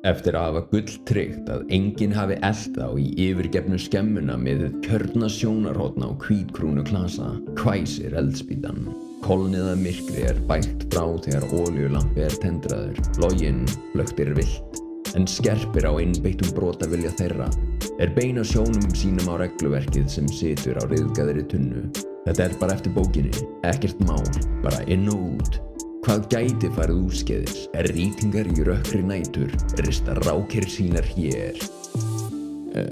[0.00, 6.08] Eftir að hafa gulltryggt að enginn hafi elda á í yfirgefnu skemmuna með kjörna sjónarhóttna
[6.08, 8.86] á hvítkrúnu klasa, hvæsir eldspýtan.
[9.20, 14.82] Kolniða myrkri er bætt frá þegar óljulampi er tendraður, loginn flögtir vilt,
[15.12, 17.52] en skerpir á innbeittum brotavilja þeirra,
[18.00, 21.90] er beina sjónum sínum á regluverkið sem situr á riðgæðri tunnu.
[22.24, 24.24] Þetta er bara eftir bókinni, ekkert mál,
[24.64, 25.66] bara inn og út.
[26.10, 27.58] Hvað gæti farið úrskeiðis?
[27.78, 31.60] Er rýtingar í rökkri nætur, rista rákir sínar hér.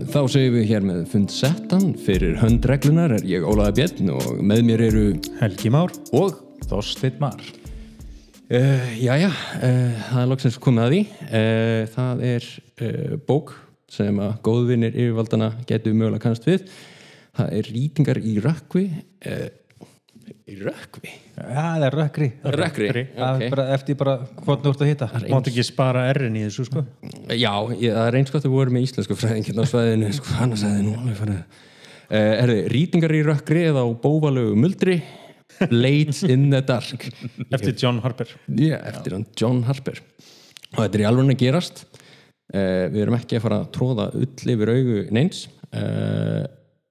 [0.07, 1.89] Þá segjum við hér með fund settan.
[1.99, 5.05] Fyrir höndreglunar er ég Ólaði Björn og með mér eru
[5.41, 5.99] Helgi Már.
[6.15, 6.39] Og
[6.71, 7.43] Þorsteinn Mar.
[8.55, 11.05] Uh, Jæja, uh, það er loksins komið að því.
[11.27, 13.57] Uh, Það er uh, bók
[13.91, 16.71] sem að góðvinnir yfirvaldana getur mögulega kannast við.
[17.35, 18.93] Það er rýtingar í rökkvi.
[19.27, 19.49] Uh,
[20.65, 21.13] rökkvi?
[21.39, 22.29] Já, það er rökkri
[22.59, 26.45] Rökkri, ok bara eftir bara hvort þú ert að hitta Mátt ekki spara R-in í
[26.47, 26.85] þessu sko
[27.35, 30.35] Já, ég, það er eins gott að við vorum með íslensku fræðingin á svæðinu, sko,
[30.39, 31.63] hann sagði nú alveg farið.
[32.09, 34.97] Uh, herði, rýtingar í rökkri eða á bóvalögu muldri,
[35.69, 37.09] Blades in the Dark.
[37.51, 40.01] Eftir John Harper Já, eftir hann John Harper.
[40.77, 41.85] Og þetta er í alveg að gerast.
[42.49, 45.45] Uh, við erum ekki að fara að tróða ull yfir augu neins.
[45.69, 46.47] Uh,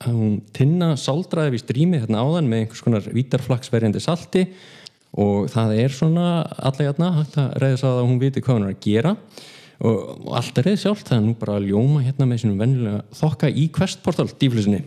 [0.06, 4.44] hún tinna sáldraði við strímið hérna áðan með einhvers konar vítarflaksverjandi salti
[5.18, 8.68] og það er svona allega hérna hægt að reyða sá að hún viti hvað hún
[8.68, 9.16] er að gera.
[9.78, 13.04] Og, allt er reyð sjálft það er nú bara að ljóma hérna með sínum venjulega
[13.18, 14.82] þokka í questportal dýflisinni.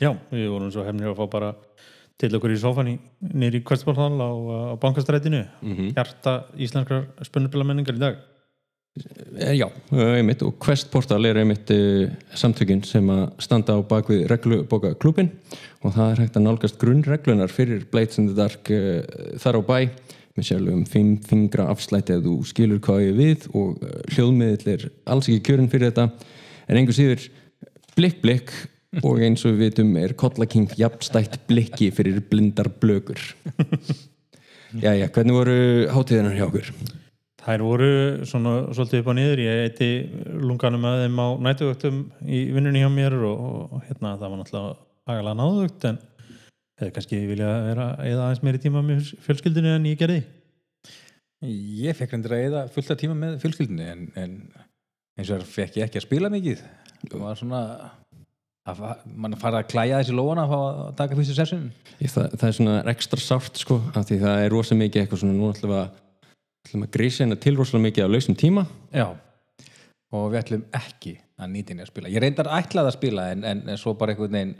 [0.00, 1.52] Já, við vorum svo hefnir að fá bara
[2.18, 2.96] til okkur í sófan í,
[3.38, 4.30] nýri Kvestbólhall á,
[4.74, 5.44] á bankastrætinu.
[5.94, 8.18] Hjarta íslenskrar spunnubilamenningar í dag
[9.38, 14.94] Já, eh, einmitt og Questportal er einmitt uh, samtökin sem að standa á bakvið reglubóka
[14.98, 15.30] klubin
[15.84, 19.02] og það er hægt að nálgast grunnreglunar fyrir Blades in the Dark uh,
[19.38, 19.78] þar á bæ
[20.38, 23.80] með sjálfum fimm fingra afslætti ef þú skilur hvað ég við og
[24.14, 26.04] hljóðmiðl er alls ekki kjörin fyrir þetta.
[26.70, 27.24] En einhver síður
[27.98, 28.52] blikk blikk
[29.02, 33.18] og eins og við vitum er Kollaking jafnstætt blikki fyrir blindar blökur.
[34.84, 35.58] Jæja, hvernig voru
[35.92, 36.72] hátíðinar hjá okkur?
[37.48, 37.92] Þær voru
[38.28, 39.40] svona svolítið upp á niður.
[39.40, 39.86] Ég eiti
[40.36, 43.38] lunganum að þeim á nætuvöktum í vinnunni hjá mér og,
[43.72, 44.74] og hérna það var náttúrulega
[45.08, 46.00] agalega náðugt en
[46.78, 50.18] hefði kannski vilja vera eða aðeins meiri tíma með fjölskyldinu en ég gerði.
[51.80, 54.36] Ég fekk hendur að eða fullt af tíma með fjölskyldinu en, en
[55.16, 56.60] eins og þar fekk ég ekki að spila mikið.
[57.08, 57.62] Það var svona
[58.68, 58.82] að
[59.16, 61.62] mann fara að klæja þessi lóana að fá að taka fyrstu sessun
[62.02, 65.22] Ég, það, það er svona ekstra sárt sko af því það er rosa mikið eitthvað
[65.22, 66.02] svona nú ætlum við að,
[66.68, 68.64] ætlum að grísa hérna til rosalega mikið á lausum tíma.
[68.92, 69.08] Já.
[70.14, 72.10] Og við ætlum ekki að nýta henni að spila.
[72.12, 74.56] Ég reyndar ætlað að spila en, en, en svo bara einhvern veginn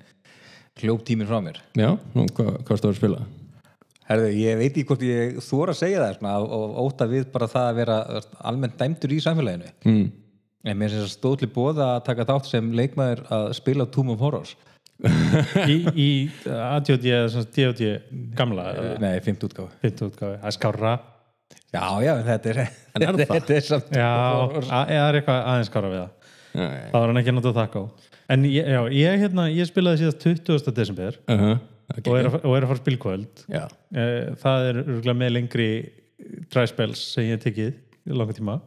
[0.78, 1.58] hljóp tíminn frá mér.
[1.78, 3.24] Já, nú, hvað, hvað varstu að spila?
[4.08, 7.50] Herðu, ég veit ekki hvort ég þóra að segja það svona, og óta við bara
[7.50, 7.98] það að vera
[8.48, 9.74] almennt dæmdur í samfélaginu.
[9.84, 10.06] Mm.
[10.68, 14.24] en mér finnst það stóðli bóða að taka þátt sem leikmaður að spila Tomb of
[14.24, 14.56] Horrors.
[15.70, 16.08] Í, í
[16.50, 17.90] ADHD eða DHD
[18.34, 18.64] gamla
[18.98, 19.44] Nei, 5.
[19.46, 20.94] útgáfu 50 útgáfi, það er skárra
[21.68, 25.90] Já, já, þetta er, er þetta er samt Já, að- það er eitthvað aðeins skára
[25.92, 26.14] við það
[26.58, 27.84] Já, það var hann ekki náttúrulega þakka á
[28.28, 30.72] en ég, já, ég, hérna, ég spilaði síðast 20.
[30.76, 31.60] desember uh -huh.
[31.92, 32.08] okay.
[32.12, 33.64] og, er að, að fara spilkvöld Já.
[33.92, 35.70] Eh, það er örgulega með lengri
[36.52, 37.76] dry spells sem ég hef tekið
[38.08, 38.60] í langa tíma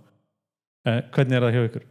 [0.82, 1.84] Eh, hvernig er það hjá ykkur?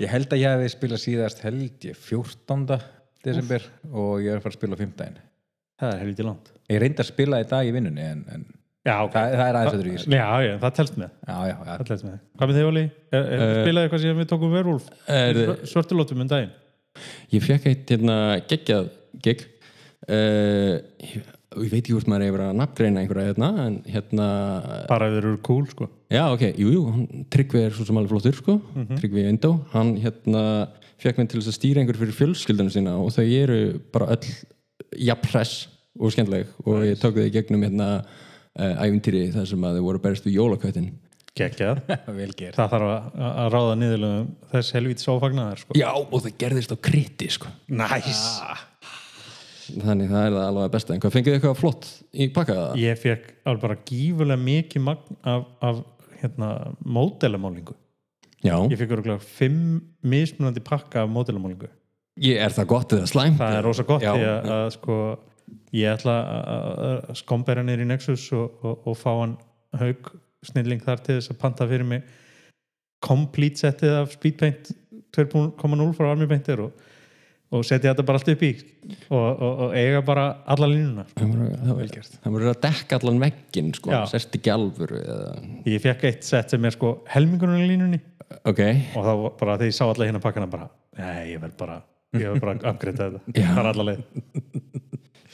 [0.00, 2.78] Ég held að ég hefði spilað síðast held ég 14.
[3.26, 5.18] desember og ég er að fara að spila á 15.
[5.82, 8.46] það er helviti langt Ég reyndi að spila í dag í vinnunni en, en
[8.86, 9.12] já, ok.
[9.16, 11.72] það, það er aðeins öðru í já, já, það telst með, Já, já, já.
[11.80, 12.14] Það telst með.
[12.40, 12.84] hvað með þig Óli?
[13.10, 13.26] Eh,
[13.60, 15.42] spilaði eitthvað sem við tókum verúlf Er-
[15.72, 16.54] svörtulótum um daginn?
[17.34, 18.16] Ég fekk eitt hérna
[18.50, 18.88] geggjað
[19.22, 19.44] gig.
[20.10, 21.20] Uh, ég,
[21.60, 24.26] ég veit ekki hvort maður er yfir að nafngreina einhverja hérna en hérna
[24.88, 25.86] bara þeir eru cool sko.
[26.10, 28.56] Já, ok, jú, jú, hann, Tryggvi er svo sem alveg flottur, sko,
[28.96, 30.42] Tryggvi Indó, hann hérna
[31.00, 33.60] fekk mig til þess að stýra einhver fyrir fjölskyldunum sína og þau eru
[33.94, 34.32] bara öll
[35.10, 35.68] jafnpress
[36.00, 36.50] og skemmtileg.
[36.66, 37.90] Og ég tók þau í gegnum hérna
[38.60, 40.90] uh, æfintýri þar sem að þau voru berist við jólaköttin.
[42.40, 45.78] ger það þarf að, að ráða niðurlegum þess helviti sófagnar sko.
[45.78, 47.52] Já, og það gerðist á kriti, sko.
[47.70, 48.26] næs
[49.70, 50.94] Þannig það er það alveg besta.
[50.96, 52.70] En hvað fengið þið eitthvað flott í pakkaða?
[52.82, 55.82] ég fekk alveg bara gífulega mikið magn af, af
[56.20, 56.50] hérna,
[56.84, 57.76] módelamálingu
[58.40, 61.68] Já, ég fekk örgulega fimm mismunandi pakka af módelamálingu
[62.24, 63.40] ég er það gott eða slæmt?
[63.40, 64.24] það er rosa gott að,
[64.56, 64.96] að sko,
[65.76, 69.36] ég ætla að- skombera niður í Nexus og, og, og fá hann
[69.80, 70.12] haug
[70.46, 72.02] snilling þar til þess að panta fyrir mig
[73.04, 74.70] complete setið af Speedpaint
[75.16, 76.86] 2.0 frá Army Painter og
[77.50, 78.48] og setja þetta bara allt upp í
[79.10, 80.24] og, og, og eiga bara
[80.54, 84.52] alla línuna það voru- það voru- það voru að dekka allan veggin sko, sérst ekki
[84.54, 85.32] alvöru eða...
[85.66, 87.98] ég fekk eitt sett sem er sko helmingurinn í línunni.
[88.46, 88.62] Ok,
[88.94, 89.10] og þá
[89.40, 90.68] bara þegar ég sá alla hérna pakkana bara,
[91.00, 91.80] nei, ég verð bara
[92.14, 94.06] ég verð bara að upgrade þetta, það er alla leið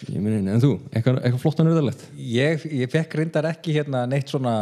[0.04, 4.04] ég meni, en þú eitthvað, eitthvað flott og nörðalegt Ég, ég fekk reyndar ekki hérna
[4.10, 4.54] neitt svona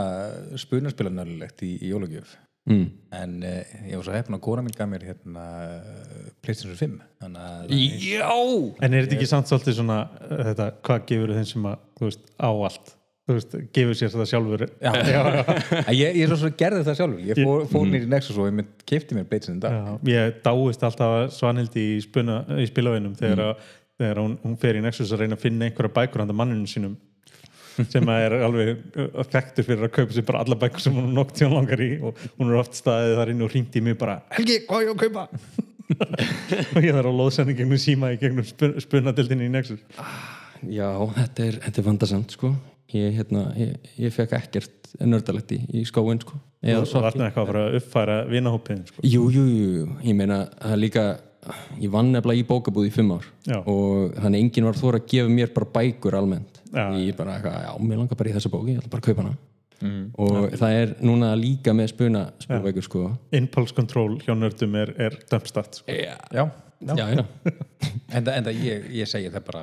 [0.61, 2.37] spunarspilanörlulegt í, í jólagjöf
[2.71, 2.85] mm.
[3.19, 5.47] en uh, ég var svo hefn að kona mín gaf mér hérna
[6.45, 11.35] PlayStation 5 þannig að já en er þetta ekki samt svolítið svona þetta, hvað gefur
[11.39, 12.95] þeim sem að, þú veist, á allt
[13.25, 15.85] þú veist, gefur sér þetta sjálfur Já, já, já.
[15.97, 18.75] Ég, ég svo svo gerði það sjálfur ég fór, fór nýr í Nexus og ég
[18.85, 23.55] kefti mér PlayStation í dag Já, ég dáist alltaf að Svanhildi í, í spilavinnum þegar,
[23.55, 23.81] mm.
[24.01, 26.97] Þegar hún, hún fer í Nexus að reyna að finna einhverja bækur handa manninu sínum
[27.91, 28.83] sem að er alveg
[29.33, 32.21] þekktur fyrir að kaupa sér bara alla bækur sem hún nokk tíðan langar í og
[32.37, 34.93] hún er oft staðið þar inn og hringt í mig bara Helgi, hvað á ég
[34.93, 35.27] að kaupa?
[36.77, 39.83] og ég þarf að lóðsending gegnum síma í gegnum spun, spunadildinni í Nexus.
[40.71, 40.89] Já,
[41.19, 42.55] þetta er, þetta er vandasamt sko.
[42.95, 46.39] Ég, hérna, ég, ég fekk ekkert nördalegt í, í skóin sko.
[46.65, 49.05] Það var eitthvað að fara að uppfæra vinahópin sko.
[49.05, 51.05] Jú, jú, jú, jú, ég meina það er líka,
[51.81, 53.59] ég vann nefnilega í bókabúð í fimm ár Já.
[53.61, 56.87] og þannig enginn var þóra að gefa mér bara bækur almennt Já.
[56.99, 59.37] ég bara, já, mér langar bara í þessa bóki ég ætla bara að kaupa hana
[60.17, 63.03] og það er núna líka með spuna spilbækur sko
[63.37, 65.93] impulse control hjá nördum er, er dumpstat sko.
[65.93, 66.47] já,
[66.85, 67.25] Já, já.
[68.17, 69.63] Enda, enda ég, ég segi það bara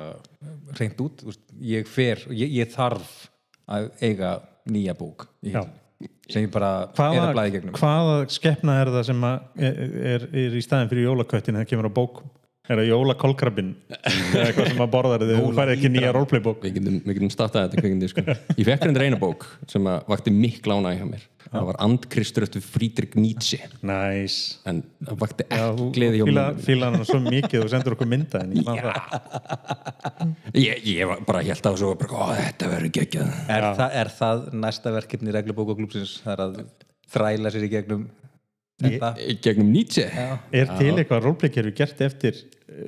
[0.78, 3.12] reynd út, þú veist, ég fer ég, ég þarf
[3.70, 4.32] að eiga
[4.72, 5.62] nýja bók Já.
[6.28, 7.74] Sem ég bara er að blæði gegnum.
[7.78, 9.82] hvaða skeppna er það sem er,
[10.14, 12.30] er, er í staðin fyrir jólaköttin þegar kemur á bókum
[12.70, 16.60] er það jólakolkrabin eða eitthvað sem að borðar þegar þú færði ekki nýja roleplaybók.
[16.62, 18.24] Við getum, við getum startað þetta kvikindi sko.
[18.54, 21.24] ég fekk reyndar eina bók sem að vakti mikla ánæg hjá mér.
[21.52, 23.58] Það var Andkristur eftir Friedrich Nietzsche.
[23.84, 24.36] Næs
[24.70, 26.62] en það vakti þú ekki gleði hjá mér.
[26.68, 29.02] fíla hann svo mikið og sendur okkur mynda en ég man það.
[30.62, 33.30] Ég, ég var bara held á svo bara, þetta verður geggjað.
[33.50, 36.58] Er, það, er það næsta verkefni reglubókaklúpsins það er að
[37.12, 38.04] þræla sér í gegnum
[38.86, 39.12] þetta.
[39.46, 40.08] gegnum Nietzsche.
[40.52, 42.42] Er til eitthvað roleplaykerfi gert eftir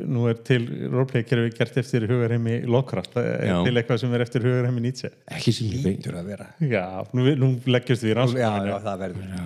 [0.08, 0.62] nú er til
[0.92, 3.56] roleplaykerfi gert eftir hugarheimi Lovecraft er Já.
[3.66, 5.10] til eitthvað sem er eftir hugarheimi Nietzsche?
[5.28, 5.98] Ekki sem ég veit.
[6.00, 6.46] Lítur að vera.
[6.64, 9.36] Já, nú, nú leggjast við í já, rannsókninu já, það verður.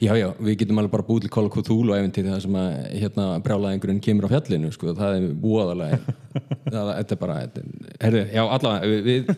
[0.00, 2.74] Já, já, við getum alveg bara búið til Call of Cthulhu eventið það sem að
[3.00, 5.98] hérna brjálæðingurinn kemur á fjallinu, sko, það er búaðalega
[6.74, 9.32] það, þetta er bara þetta, er- herri, já, allavega við, við,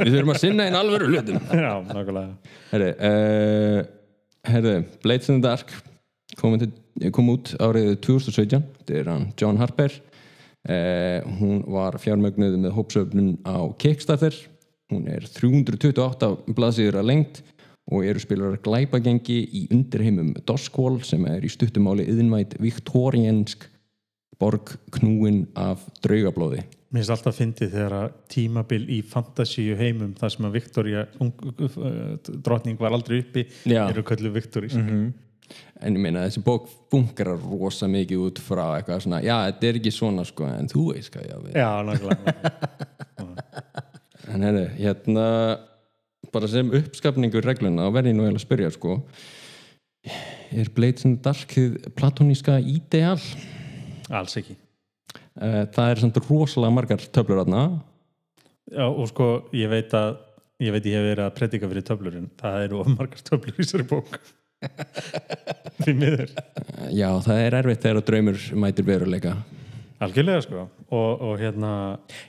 [0.00, 1.38] við þurfum að sinna einn alvöru hlutum.
[1.52, 2.56] Já, nákvæmlega.
[2.72, 3.78] Herri, uh,
[4.48, 5.72] herri Blades in the Dark
[6.38, 6.72] kom, til,
[7.14, 9.92] kom út árið 2017 þetta er hann John Harper.
[10.68, 14.34] Uh, hún var fjármögnuð með hópsöfnun á Kickstarter.
[14.92, 17.42] Hún er 328 blaðsýður að lengt
[17.88, 23.64] og eru spilarar glæpagengi í undirheimum Doskvól sem er í stuttumáli yðinvætt viktoriensk
[24.38, 30.30] borg knúin af draugablóði Mér finnst alltaf fyndið þegar að tímabil í fantasíu heimum þar
[30.32, 31.02] sem að Viktoria
[32.46, 33.82] drotning var aldrei uppi Já.
[33.90, 34.70] eru köllu Viktori
[35.78, 39.78] en ég meina þessi bók funkar rosa mikið út frá eitthvað svona já, þetta er
[39.80, 41.56] ekki svona sko, en þú veist hvað ég á við.
[41.56, 42.34] Já, nákvæmlega.
[44.28, 45.22] En herri, hérna
[46.34, 48.96] bara sem uppskapningur regluna þá verð ég nú eiginlega að spyrja sko.
[50.52, 53.16] Er Blades in the Dark hið platoníska ideal
[54.12, 54.58] Alls ekki
[55.38, 57.62] það er samt rosalega margar töflur aðna
[58.68, 60.18] Já, og sko, ég veit að
[60.60, 62.26] ég veit ég hef verið að predika fyrir töflurinn.
[62.40, 64.18] Það eru of margar töflur í þessari bók.
[65.84, 66.32] Því miður.
[66.92, 69.36] Já, það er erfitt þegar draumur mætir veruleika.
[70.04, 70.64] Algjörlega sko.
[70.94, 71.70] Og, og hérna,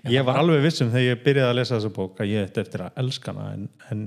[0.09, 2.85] ég var alveg vissum þegar ég byrjaði að lesa þessa bók að ég ætti eftir
[2.85, 4.05] að elska hana en, en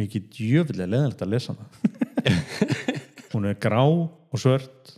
[0.00, 2.42] mikið djöfullega leðanlegt að lesa hana.
[3.32, 4.96] Hún er grá og svört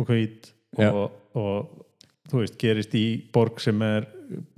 [0.00, 0.90] og hvít Já.
[0.90, 1.86] og, og
[2.30, 4.08] þú veist, gerist í borg sem er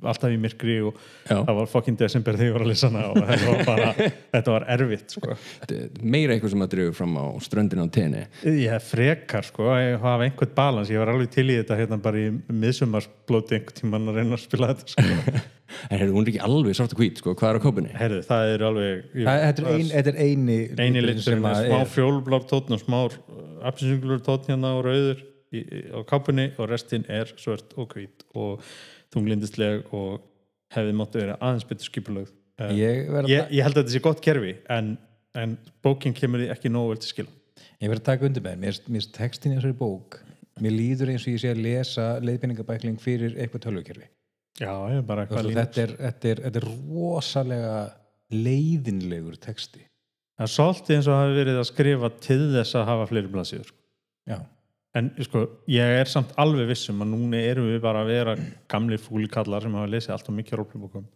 [0.04, 1.38] alltaf í myrkri og Já.
[1.46, 3.86] það var fucking desember þegar ég var að lesa hana og þetta var bara,
[4.34, 5.36] þetta var erfitt sko
[6.12, 9.96] meira eitthvað sem að drifur fram á ströndin á tenni Ég hef frekar sko ég
[10.02, 14.12] hafa einhvern balans, ég var alveg til í þetta hérna bara í miðsumarsblóti einhvern tímann
[14.12, 15.40] að reyna að spila þetta sko.
[15.88, 17.96] en herri, hún er ekki alveg svart og hvít sko, hvað er á kópunni?
[17.96, 21.84] Herðu, það er alveg ég, Það- Þetta er, ein, þetta er eini eini litur smá
[21.96, 23.16] fjólblár tótn og smár
[23.72, 28.64] apsinsunglur tótn hérna og rauður í, á kápunni og restin er svört og hvít og
[29.14, 30.22] þunglindisleg og
[30.72, 32.32] hefði máttu vera aðeins betur skipulögð.
[32.60, 34.94] Uh, Ég ég, ég held að þetta sé gott kerfi en,
[35.38, 37.38] en bókin kemur því ekki nógu vel til skila.
[37.82, 40.20] Ég verð að taka undir með mér, mér textin í þessari bók
[40.62, 44.08] mér líður eins og ég sé að lesa leiðbenningabækling fyrir eitthvað tölvukerfi.
[44.60, 47.76] Já, ég er bara eitthvað þetta, er, þetta, er, þetta er rosalega
[48.32, 49.84] leiðinlegur texti.
[50.36, 53.72] Það er svolítið eins og hafi verið að skrifa til þess að hafa fleiri blaðsíður.
[54.28, 54.36] Já,
[54.98, 58.34] en sko, ég er samt alveg vissum að núna erum við bara að vera
[58.70, 61.06] gamli fúlikallar sem hafa lesið alltaf mikið rólplubókum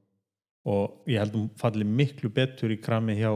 [0.67, 3.31] og ég held að hún falli miklu betur í krami hjá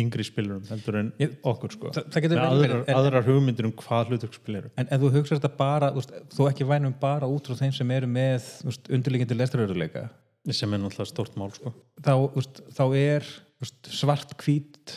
[0.00, 1.90] yngri spilurum heldur en Ég- okkur sko.
[1.94, 4.70] það, það með aðrar, en, aðrar hugmyndir um hvað hlutverkspil eru.
[4.80, 8.10] En, en þú hugsa þetta bara þú, ekki vænum bara út frá þeim sem eru
[8.10, 8.48] með
[8.90, 10.08] undirliggjandi lesturöruleika
[10.50, 11.72] sem er náttúrulega stórt mál sko.
[12.04, 14.96] Þá, veist, þá er þú veist, svart hvít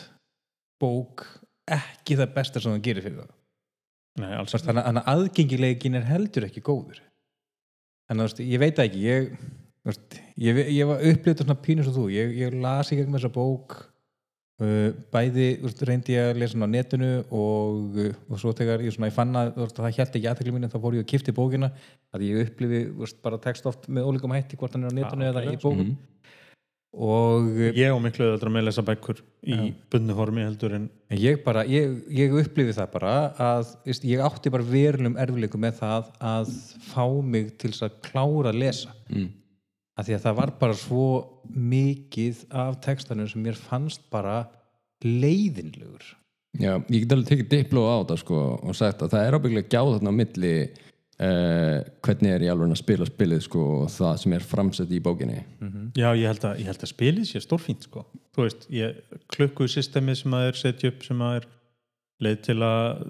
[0.82, 1.24] bók
[1.68, 3.37] ekki það besta sem það gerir fyrir það
[4.18, 7.02] Nei, þannig að aðgengilegin er heldur ekki góður.
[8.08, 9.28] Þannig að ég veit ekki ég,
[10.40, 13.76] ég, ég var upplýtt svona pínus og þú, ég, ég las í gegnum þessa bók
[14.64, 15.48] uh, bæði
[15.86, 19.16] reyndi ég að lesa hann á netinu og, uh, og svo þegar ég, svona, ég
[19.16, 21.70] fann að það held ekki aðtekli mín þá fór ég að kipti bókina.
[22.16, 24.98] Að ég upplifi þú veist, bara text oft með ólíkum hætti hvort hann er á
[25.02, 25.84] netinu Ja, eða í bókum.
[25.84, 25.98] Mhm.
[26.96, 31.20] Og uh, ég og miklu öðru með lesa bækur í bunnu formi heldur en En
[31.20, 35.78] ég bara, ég, ég upplifi það bara að veist, ég átti bara verulegum erfileikum með
[35.80, 36.50] það að
[36.90, 38.92] fá mig til þess að klára að lesa.
[39.08, 39.30] Mm.
[39.98, 41.06] að því að það var bara svo
[41.48, 44.42] mikið af textanum sem mér fannst bara
[45.02, 46.04] leiðinlegur.
[46.58, 49.72] Já, ég get alveg tekið dipló á þetta sko og sagt að það er ábygglega
[49.72, 50.52] gjáð þarna á milli
[51.24, 55.42] uh, hvernig er ég alveg að spila spilið sko það sem er framsett í bókinni?
[55.98, 58.04] Já, ég held að, ég held að spilið sé stórfínt sko.
[58.36, 58.98] Þú veist, ég,
[59.34, 61.48] klukku systemið sem að er setja upp sem að er
[62.24, 63.02] leið til að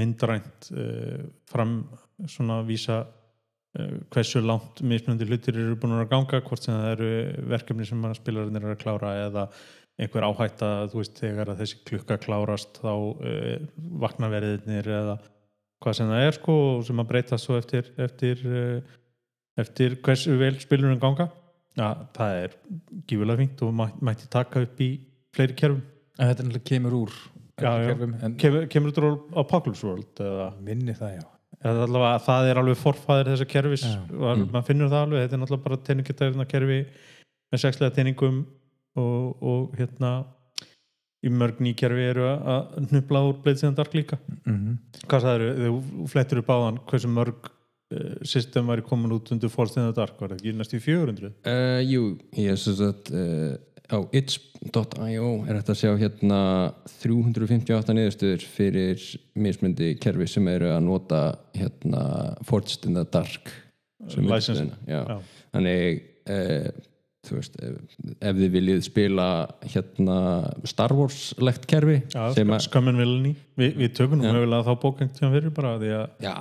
[0.00, 1.80] myndrænt uh, fram
[2.28, 7.10] svona vísa uh, hversu langt mismunandi hlutir eru búin að ganga hvort sem það eru
[7.52, 9.48] verkefni sem að spilarinn eru að klára eða
[9.98, 13.66] einhver áhætta þú veist þegar að þessi klukka klárast þá uh,
[14.04, 15.18] vakna veriðinir eða
[15.82, 18.96] hvað sem það er sko og sem að breyta svo eftir eftir, uh,
[19.60, 21.28] eftir hversu vel spilurinn ganga.
[21.78, 22.54] Ja, það er
[23.06, 24.92] gífulega fínt og mæ, mætti taka upp í
[25.36, 25.82] fleiri kerfum.
[26.18, 27.18] En þetta náttúrulega kemur úr
[27.58, 30.48] Já, kerfum, en kemur, kemur þetta á Apocalypse World eða?
[30.62, 31.26] Minni það já.
[31.58, 33.84] Eða allavega það er alveg forfæðir þessa kerfis.
[34.14, 36.80] Og maður finnur það alveg þetta er náttúrulega bara teiningatæðina kerfi
[37.48, 38.42] með sexlega teiningum
[38.98, 40.12] og, og hérna
[41.26, 45.06] í mörg ný kerfi eru að- hnupla úr Blades in the Dark líka mm -hmm.
[45.06, 47.50] hvað sagður, þú flettur upp áðan hversu mörg
[47.94, 51.32] uh, system væri komin út undir in the Dark, var það ekki næstu í 400
[51.46, 53.56] uh, Jú, ég er svo að uh,
[53.88, 56.40] á itch.io er þetta að sjá hérna
[57.00, 61.22] 358 niðurstöður fyrir mismundi kerfi sem eru að nota
[61.56, 63.48] hérna Forged in the Dark
[64.16, 64.76] License.
[64.86, 65.02] Já.
[65.08, 65.18] Já.
[65.52, 66.68] þannig uh,
[67.26, 67.76] veist, ef,
[68.22, 69.24] ef þið viljið spila
[69.66, 70.16] hérna
[70.70, 74.74] Star Wars legt kerfi Já, sem að skammin vilni Vi, við tökum nú mögulega þá
[74.84, 76.34] bókengt hjá fyrir bara því að Já,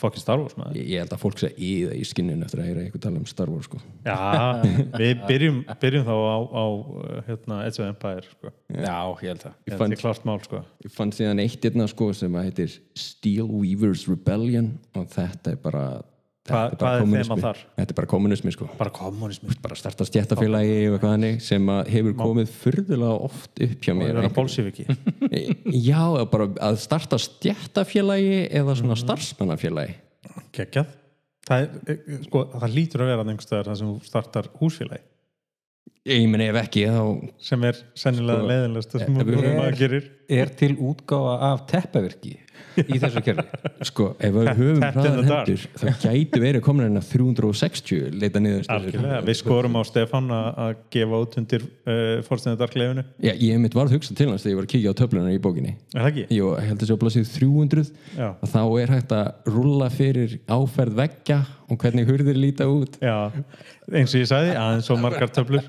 [0.00, 2.68] fokkin Star Wars maður ég, held að fólk sé í það í skinninu eftir að
[2.70, 3.80] heyra eitthvað tala um Star Wars sko.
[4.06, 4.16] Já,
[4.96, 6.64] við byrjum, byrjum þá á, á
[7.28, 8.54] hérna, Edge of Empire sko.
[8.72, 10.62] já, ég held það Ég fann, mál sko.
[10.86, 15.60] ég fann síðan eitt hérna sko sem að heitir Steel Weavers Rebellion og þetta er
[15.62, 15.84] bara
[16.42, 17.34] Hva, Hvað er kommunismi.
[17.36, 17.58] þeim þar?
[17.78, 18.66] Þetta er bara kommunismi sko.
[18.78, 23.76] Bara kommunismi bara starta stjættafélagi og eitthvað hannig sem að hefur komið furðulega oft upp
[23.86, 24.86] hjá og mér vera bólsífiki
[25.90, 28.80] Já, eða bara að starta stjættafélagi eða Mhm.
[28.80, 29.94] svona starfsmannafélagi.
[30.52, 30.90] Kekjað
[31.46, 35.02] það, er, eh, sko, það lítur að vera einhverstaðar þar sem þú startar húsfélagi
[36.02, 37.02] Ég meni ef ekki þá
[37.46, 40.08] sem er sennilega Sko, sko, leiðinlegast sem ef við- maður gerir.
[40.32, 42.32] er til útgáfa af teppavirki
[42.90, 43.44] í þessu kerfi?
[43.86, 44.96] Sko, ef við höfum dark.
[44.96, 48.66] hendur þá gætu verið komin hérna 360 leita niður
[49.28, 53.74] við skorum á Stefán að að gefa út undir uh, fórstæðinu darkleifinu Já, ég mitt
[53.78, 55.76] var að hugsa til hans þegar ég var að kíkja á töflunar í bókinni.
[55.94, 56.26] Er það ekki?
[56.34, 59.90] Jú, ég held að þessi á blaðsíðu 300 Já, og þá er hægt að rúlla
[59.92, 61.40] fyrir áferð veggja
[61.72, 62.98] og hvernig hurðir líta út.
[63.00, 63.30] Já
[63.92, 65.64] eins og ég sagði, aðeins svo margar töflur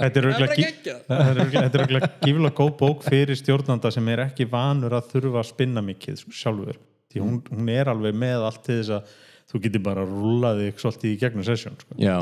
[0.00, 5.50] Þetta er auðvitað gífilega góð bók fyrir stjórnanda sem er ekki vanur að þurfa að
[5.50, 6.78] spinna mikið sko, sjálfur
[7.10, 9.18] því hún, hún er alveg með allt til þess að
[9.50, 11.98] þú getur bara að rúlla þig svolítið í gegnum sessjón sko.
[12.00, 12.16] Já,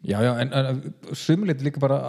[0.00, 2.00] já, já, en, en sumulit líka bara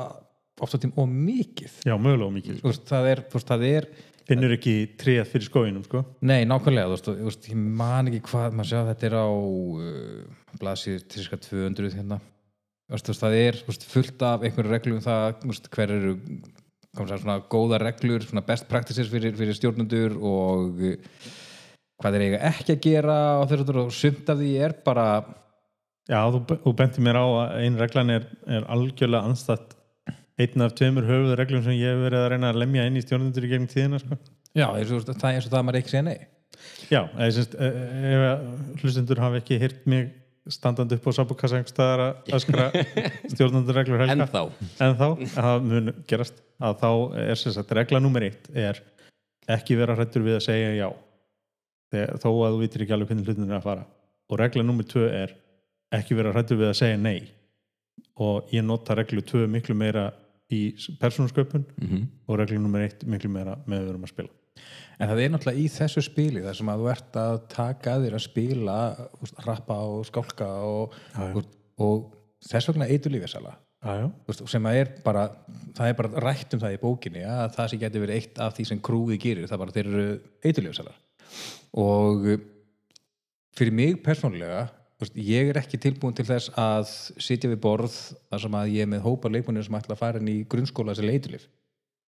[0.62, 3.90] ofta tím og mikið Já, mögulega mikið Þú veist, það er, þú veist, það er
[4.24, 6.00] Finnur ekki tréð fyrir skóinum sko.
[6.24, 10.22] Nei, nákvæmlega, þú veist, ég man ekki hvað, maður sjá þetta er á uh,
[10.62, 12.20] blaðsíð til cirka 200 hérna.
[12.22, 16.18] Þú veist, þú veist, það er fullt af einhverju reglum um það, hver eru
[16.94, 21.30] svona góða reglur, svona best practices fyrir, fyrir stjórnundur og uh,
[22.02, 25.08] hvað er eiga ekki að gera og þessu og sumt af því er bara
[26.04, 29.78] Já, þú, þú benti mér á að ein reglan er, er algjörlega anstætt
[30.36, 33.04] einn af tveimur höfuð reglum sem ég hef verið að reyna að lemja inn í
[33.06, 34.18] stjórnundur í gegnum tíðina sko.
[34.52, 36.18] já, veist, það er og það að maður ekki segja nei
[36.92, 37.46] Já, eða,
[38.10, 38.44] ef að
[38.82, 40.12] hlustendur hafa ekki heyrt mig
[40.52, 42.66] standandi upp á sabukassa einhvers staðar að öskra
[43.32, 44.26] stjórnundur reglur helga.
[44.26, 44.42] En þá
[44.84, 46.90] en þá, að það mun gerast að þá
[47.24, 48.82] er sem sagt regla nummer eitt er
[49.54, 50.90] ekki vera hrættur við að segja já.
[51.94, 53.86] Þegar, þó að þú vitir ekki alveg hvernig hlutin er að fara.
[54.32, 55.34] Og regla nummer tvö er
[55.94, 57.18] ekki vera hrættu við að segja nei.
[58.24, 60.08] Og ég nota reglu tvö miklu meira
[60.54, 62.02] í persónusköpun Mhm.
[62.28, 64.30] og reglu nummer eitt miklu meira með við erum að spila
[65.02, 68.06] En það er náttúrulega í þessu spili þar sem að þú ert að taka að
[68.06, 68.78] þér að spila
[69.48, 71.40] rappa og skálka og, og,
[71.82, 72.04] og
[72.46, 72.90] þess vegna
[73.84, 75.26] já, úst, sem að er bara
[75.76, 78.56] það er bara rætt um það í bókinni að það sem getur verið eitt af
[78.58, 80.06] því sem krúið gerir það bara þeir eru
[80.44, 81.02] eiturlífisalar
[81.84, 82.40] og uh,
[83.58, 84.68] fyrir mig persónulega
[85.20, 86.86] ég er ekki tilbúin til þess að
[87.20, 87.92] sitja við borð
[88.32, 90.96] þar sem að ég er með hópa leikmunir sem ætla að fara inn í grunnskóla
[90.96, 91.50] sem eiturlíf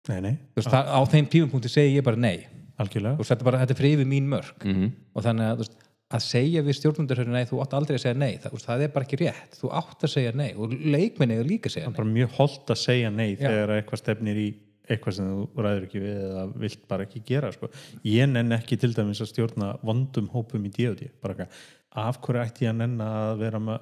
[0.08, 2.46] nei, nei, Þú veist, það, á þeim tífumpunkti segi ég bara nei
[2.78, 4.92] algjörlega Þú veist, þetta, er bara, þetta er fyrir yfir mín mörg Mhm.
[5.14, 5.76] og þannig að, veist,
[6.16, 9.04] að segja við stjórnundarhörðu nei, þú átt aldrei að segja nei það, það er bara
[9.08, 11.96] ekki rétt, þú átt að segja nei og leikmenni er líka að segja það er
[11.96, 13.40] nei bara mjög holdt að segja nei Já.
[13.48, 14.46] þegar eitthvað stefnir í
[14.86, 17.68] eitthvað sem þú ræður ekki við eða vilt bara ekki gera sko.
[18.06, 21.48] ég nenn ekki til dæmis að stjórna vondum hópum í eitthvað,
[21.96, 23.80] af hverju ætti ég að nenn að vera með,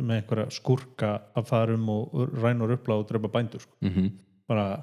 [0.00, 3.76] með einhverja skurka að fara um og ræna og röfla og drepa bændur sko.
[3.84, 4.08] Mhm.
[4.48, 4.82] bara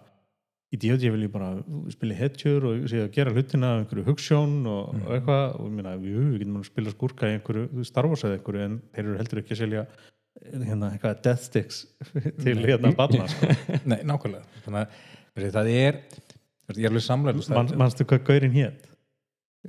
[0.67, 1.09] í D.O.D.
[1.13, 1.53] vil ég bara
[1.93, 5.45] spila hetjur og gera hlutina af einhverju hugssjón og, og eitthvað.
[5.63, 9.03] Og minna, jú, við getum að spila skurka í einhverju starfos eða einhverju en þeir
[9.05, 9.85] eru heldur ekki að selja
[10.51, 11.79] hérna eitthvað death sticks
[12.43, 13.53] til hérna barna sko.
[13.91, 14.61] Nei, nákvæmlega.
[14.65, 16.01] Þannig það er
[16.75, 18.87] ég er alveg samlega Man, manstu hvað gaurinn hétt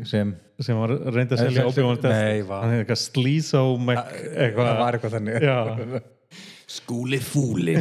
[0.09, 0.31] sem?
[0.63, 4.01] Sem var reyndi að selja Nei, óbyggjum death sticks hann hefði eitthvað slísó það
[4.45, 4.71] eitthvað.
[4.83, 5.47] var eitthvað þannig.
[5.47, 6.01] Já.
[6.79, 7.79] Skúli fúli.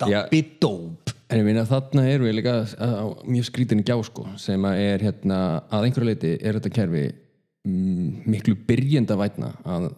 [0.00, 4.64] Dabbi dóp En ég meina þarna erum við líka á mjög skrítinni gjá sko sem
[4.66, 7.04] að er hérna að einhverju leiti er þetta kerfi
[7.68, 9.90] mm, miklu byrjenda vætna að,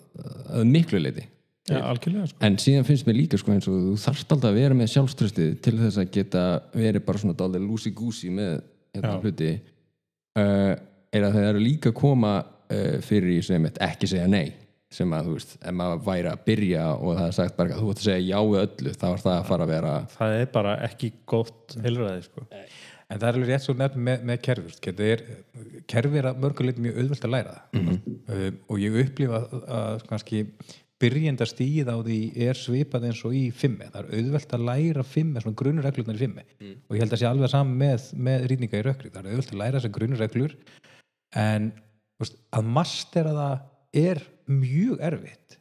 [0.53, 1.25] að miklu leiti
[1.71, 2.39] Já, algjörlega sko.
[2.43, 5.53] en síðan finnst mér líka sko eins og þú þarft alltaf að vera með sjálfströstið
[5.62, 8.57] til þess að geta verið bara svona dálítið lúsi-gúsi með
[8.97, 9.21] hérna Já.
[9.23, 10.73] hluti uh,
[11.15, 14.51] er að það eru líka að koma uh, fyrir í sem ekki segja nei
[14.92, 17.82] sem að þú veist, ef maður væri að byrja og það er sagt bara að
[17.82, 20.37] þú ætti að segja já við öllu þá er það að fara að vera það
[20.38, 22.46] er bara ekki gott heilræði sko.
[23.12, 24.46] En það er alveg rétt svo nefn með, með
[25.04, 25.25] er,
[25.90, 27.99] kerfi er að mörguleiti mjög auðvelt að læra það.
[28.32, 30.44] Um, og ég upplifa að, að kannski
[31.02, 35.05] byrjenda stíð á því er svipað eins og í fimmi það er auðvelt að læra
[35.07, 38.81] fimmi, svona grunnreglurnar í fimmi og ég held að sé alveg saman með, með rýtninga
[38.81, 40.57] í rökri, það er auðvelt að læra þessar grunnreglur
[41.42, 41.68] en
[42.22, 43.55] veist, að mastera það
[43.92, 45.59] er mjög erfitt.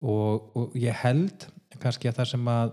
[0.00, 1.46] Og, og ég held
[1.80, 2.72] kannski að það sem að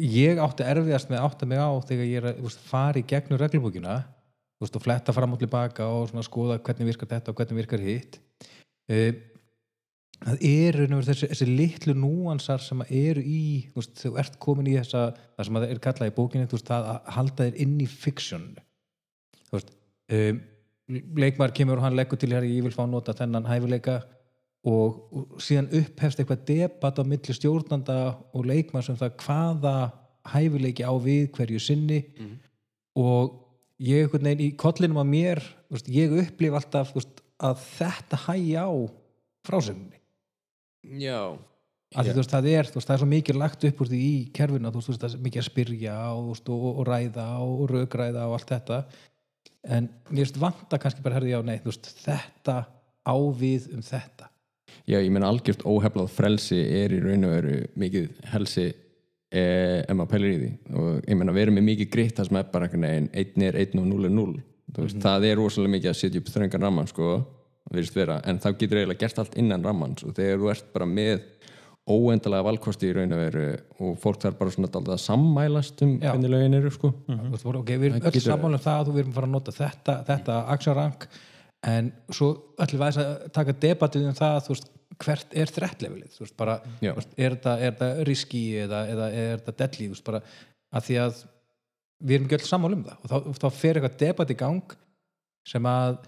[0.00, 3.06] ég átti erfiðast með að átta mig á þegar ég er að veist, fara í
[3.06, 7.38] gegnum reglubókina þú veist, og fletta fram og tilbaka og skoða hvernig virkar þetta og
[7.38, 8.18] hvernig virkar hitt.
[8.90, 9.12] Uh,
[10.24, 15.06] það eru þessi, þessi litlu núansar sem eru í veist, þú ert komin í þessa
[15.14, 16.16] það sem að það er kallað í
[16.54, 18.48] veist, það að halda þér inn í fiksjón
[19.54, 20.42] um,
[20.88, 24.02] leikmaður kemur og hann leggur til hér ég vil fá nota þennan hæfileika.
[24.64, 27.98] Og, og síðan upphefst eitthvað debat á milli stjórnanda
[28.32, 29.74] og leikmaður sem það hvaða
[30.32, 32.00] hæfileiki á við hverju sinni.
[32.96, 33.40] Og
[33.82, 35.42] ég einhvern veginn í kollinum að mér
[35.72, 38.74] veist, ég upplif alltaf veist, að þetta hægja á
[39.44, 40.00] frásögninni
[41.00, 41.34] Já.
[41.94, 44.70] Því, veist, það er, veist, það er svo mikið lagt upp úr því í kerfinu,
[44.74, 48.54] þú veist, það er mikið að spyrja og, og, og ræða og rökræða og allt
[48.54, 48.80] þetta
[49.64, 52.56] en mér finnst vanta kannski bara herði á nei, þú veist, þetta
[53.04, 54.30] á við um þetta.
[54.84, 59.94] Já, ég meina algjört óheflað frelsi er í raun og veru mikið helsi eh, ef
[59.94, 60.50] maður pælir í því.
[60.74, 63.80] Og ég meina við erum með mikið gritt það sem er bara einn er einn
[63.80, 64.34] og núl er núl
[64.82, 67.08] veist, það er rosalega mikið að setja upp þröngan ramman sko,
[67.74, 71.22] en þá getur eiginlega gert allt innan rammans og þegar þú ert bara með
[71.84, 73.44] óendalega valkosti í raun og veru
[73.84, 76.90] og fólk þarf bara svona að sammælast um hvernig lögin eru sko.
[77.04, 79.34] Þú veist, ok, við erum öll sammála um það að þú erum að fara að
[79.34, 81.08] nota þetta, þetta aksjarank
[81.74, 84.70] en svo ætlum við að taka debatið um það, þú veist,
[85.04, 89.88] hvert er þrettlevelið, þú veist, bara veist, er þetta, riski eða, eða er þetta deadly,
[89.90, 90.22] þú veist, bara
[90.74, 91.20] að því að
[92.04, 92.96] við erum ekki öll sammála um það.
[93.02, 94.76] Og þá, þá fer eitthvað debat í gang
[95.48, 95.98] sem að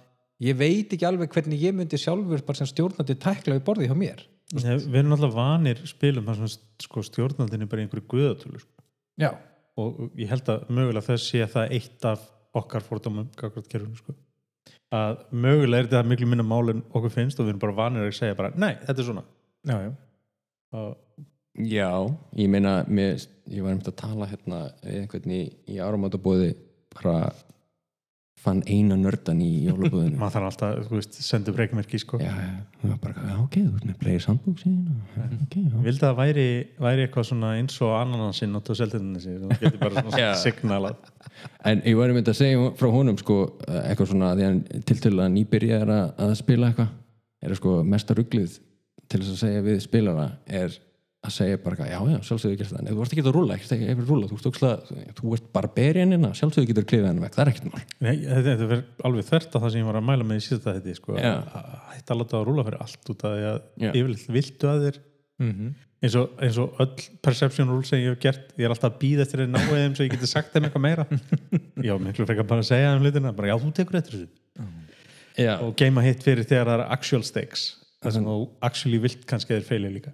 [0.47, 3.99] ég veit ekki alveg hvernig ég myndi sjálfur bara sem stjórnandi tækla við borðið hjá
[3.99, 6.53] mér við erum alltaf vanir spilum þar sem
[6.85, 8.85] sko, stjórnaldin er bara einhverju guðatölu sko.
[9.21, 9.33] Já,
[9.81, 14.15] og ég held að mögulega þess sé að það er eitt af okkar kerfinu sko.
[14.95, 18.07] að mögulega er þetta miklu minna mál en okkur finnst og við erum bara vanir
[18.07, 19.25] að segja bara nei, þetta er svona
[19.67, 19.91] já, já
[20.77, 20.95] og,
[21.57, 22.05] Já,
[22.37, 25.41] ég meina mér, ég var einmitt að tala hérna einhvern í,
[25.73, 26.51] í áramótabóði
[26.93, 27.31] bara
[28.41, 32.19] fann eina nördan í jólabúðinu maður þarf alltaf, þú veist, sendu breykmerki sko.
[32.21, 32.33] já,
[32.83, 35.79] já, bara, já, ok, þú ert með Players Handbook síðan ok, já.
[35.87, 36.47] Vildi að væri,
[36.87, 41.11] væri eitthvað svona eins og ananansinn á tóseldinni sig þú getur bara svona signalað.
[41.67, 43.41] En ég var einmitt að segja frá honum sko,
[43.83, 46.95] eitthvað svona að því hann til til að nýbyrja er að, að spila eitthvað.
[47.47, 48.61] Er sko mesta rugglið
[49.07, 50.77] til þess að segja við spilara er
[51.27, 52.81] að segja bara eitthvað, já, já, sjálfsögðu getur það.
[52.81, 55.49] En ef þú varst ekki að rúla, ekki að rúla þú ert, ókslega, þú ert
[55.57, 57.83] barbarianina, sjálfsögðu getur klifið henni vekk, það er ekkert mál.
[58.07, 60.45] Nei, þetta, þetta verður alveg þvert á það sem ég var að mæla með í
[60.47, 61.17] síðasta þetta sko.
[61.17, 61.33] Já.
[61.33, 63.91] að hætta að láta að rúla fyrir allt út af því að Já.
[63.91, 65.03] yfirleitt viltu að þér.
[66.05, 68.99] Eins, og, eins og öll perception rule sem ég hef gert ég er alltaf að
[69.01, 71.07] býða eftir þeir náið þeim svo ég geti sagt þeim eitthvað meira.
[71.89, 74.69] Já, miklu frekar bara að segja þeim hlutina bara já, þú tekur eftir þessu.
[75.41, 77.65] Já, og geima hitt fyrir þegar það er actual stakes
[78.05, 78.37] það sem þú
[78.69, 80.13] actually vilt kannski þeir feili líka.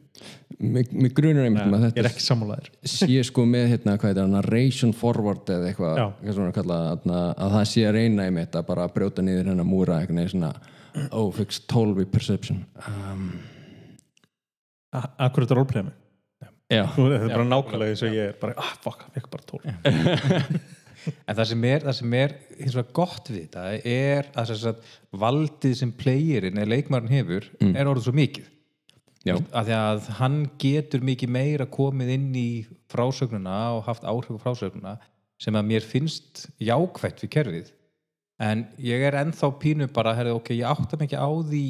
[0.59, 3.97] Mig, mig grunur einmitt um að ég er þetta ekki sammálaðir sé sko með hérna,
[3.97, 7.97] hvað heitir það, narration forward eða eitthvað, hvað svona kalla að, að það sé að
[7.99, 10.53] reyna einmitt að bara brjóta niður hennar múra eitthvað svona
[11.11, 12.63] oh, fix 12 í perception.
[12.87, 13.27] Um,
[14.93, 15.99] akkur þetta roleplaya mig
[16.73, 19.45] Já, Nú, þetta er bara nákvæmlega eins og ég er bara, ah, fuck, ég bara
[19.45, 19.61] tól
[21.27, 24.61] En það sem er, það sem er hins vegar gott við þetta er að, sem
[24.63, 24.91] sagt,
[25.23, 28.51] valdið sem playerinn eða leikmarinn hefur er orðið svo mikið.
[29.23, 32.49] Já, að því að hann getur mikið meira komið inn í
[32.91, 34.97] frásögnuna og haft áhrif á frásögnuna
[35.43, 37.71] sem að mér finnst jákvætt við kerfið.
[38.43, 41.63] En ég er ennþá pínu bara herri, ok, ég átta ekki á því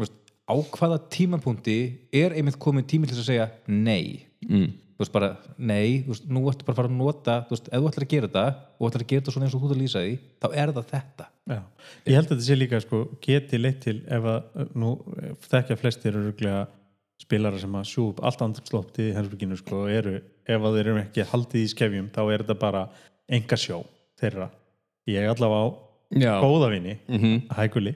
[0.00, 0.16] veist,
[0.50, 1.78] á hvaða tímapunkti
[2.10, 4.26] er einmitt komið tími til þess að segja nei?
[4.48, 7.54] Mm, þú veist bara, nei, þú veist, nú ertu bara að fara að nota þú
[7.56, 8.42] veist, ef þú ætlar að gera þetta
[8.76, 10.12] og ætlar að gera þetta svona eins og þú ert að lýsa því
[10.44, 11.60] þá er það þetta Já.
[12.06, 14.90] Ég held að þetta sé líka sko, geti leitt til ef að nú
[15.48, 16.60] þekkja flestir eru rúglega
[17.24, 21.00] spilara sem að sjú upp allt andrumslótt í herbyginu sko, eru, ef að þeir eru
[21.02, 22.84] ekki haldið í skefjum þá er þetta bara
[23.30, 23.80] enga sjó
[24.20, 24.50] þeirra
[25.10, 25.68] ég allavega á
[26.20, 26.32] já.
[26.44, 27.34] góða vini Mhm.
[27.56, 27.94] hækuli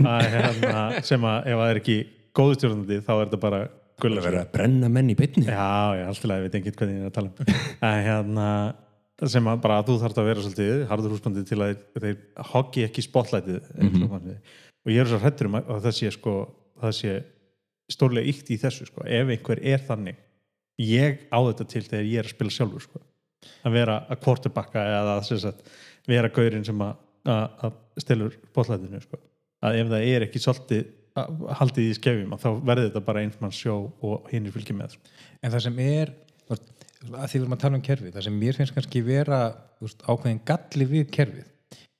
[0.00, 1.98] að, hérna, sem að ef það er ekki
[2.38, 3.62] góðu stjórnandi þá er þetta bara
[4.02, 7.00] gulla verið að brenna menn í bytni Já, já, alltaf ég veit ekki hvað ég
[7.02, 7.56] er að tala um.
[7.88, 8.48] En hérna
[9.28, 12.18] sem að bara að þú þarf að vera svolítið harður húsbandið til að þeir,
[12.52, 13.88] hoggi ekki spotlightið mm
[14.86, 16.34] og ég er svo hrættur um að að það sé sko
[16.78, 17.14] það sé
[17.90, 19.02] stórlega ykt í þessu sko.
[19.04, 20.16] Ef einhver er þannig
[20.84, 23.00] ég á þetta til þegar ég er að spila sjálfur sko.
[23.66, 25.66] Að vera að quarterbacka eða að sem sagt,
[26.08, 26.94] vera gaurinn sem að,
[27.26, 29.20] að, að stelur spotlightinu sko.
[29.66, 30.94] Að ef það er ekki svolítið að-
[31.60, 34.80] haldið í skefjum að þá verður þetta bara eins mann sjó og hinn er fylgið
[34.80, 34.96] með.
[35.42, 36.14] En það sem er
[37.08, 39.38] að því við erum að tala um kerfið það sem mér finnst kannski vera
[39.82, 41.46] veist, ákveðin galli við kerfið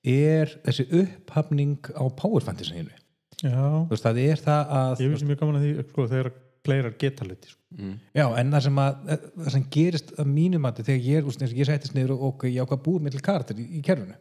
[0.08, 2.94] er þessi upphafning á power fantasy-inu.
[3.38, 6.30] Já, Þú veist, það er það að ég finnst mjög gaman að því sko, þegar
[6.68, 7.60] playrar geta hluti sko.
[8.16, 11.60] já, en það sem, að, það sem gerist að mínum að þegar ég, veist, og
[11.60, 14.18] ég sættist niður og ok, ég ákvað búið með til karakter í, í kerfinu.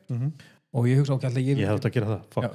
[0.78, 2.50] Og ég hugsa ok, alltaf ég, Ég hef þetta að gera það, já,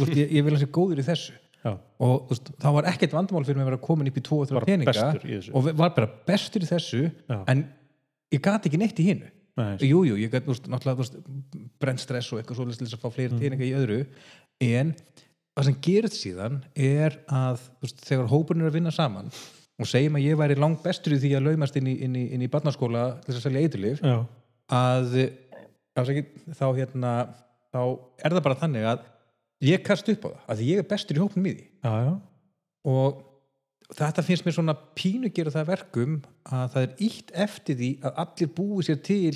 [0.00, 3.12] fuck ég, ég, vil að sé góður í þessu Já, og veist, það var ekkert
[3.12, 5.92] vandamál fyrir mig að vera komin upp í 2 og 3 Bara peninga og var
[5.96, 7.36] bara bestur í þessu Já.
[7.52, 7.66] en
[8.32, 9.88] ég gati ekki neitt í hinnu Nei, sko.
[9.88, 11.06] jú, jú, ég gæti náttúrulega
[11.82, 13.98] brent stress og eitthvað svoleiðis til að fá fleiri peninga í öðru.
[14.64, 14.94] En
[15.56, 19.30] það sem gerist síðan er að veist, þegar hópurinn er að vinna saman
[19.80, 22.26] og segjum að ég væri langt bestur í því að laumast inn í, inn í,
[22.36, 24.16] inn í barnaskóla til þess að selja eiturlif já,
[24.76, 25.16] að
[25.98, 27.14] afsakið, þá hérna
[27.72, 27.80] þá
[28.20, 29.08] er það bara þannig að
[29.64, 31.66] ég kast upp á það, að ég er bestur í hópnum í því.
[31.84, 32.12] Já, já.
[32.90, 33.26] og
[33.96, 37.90] þetta finnst mér svona pínu gera það að verkum að það er ítt eftir því
[38.06, 39.34] að allir búi sér til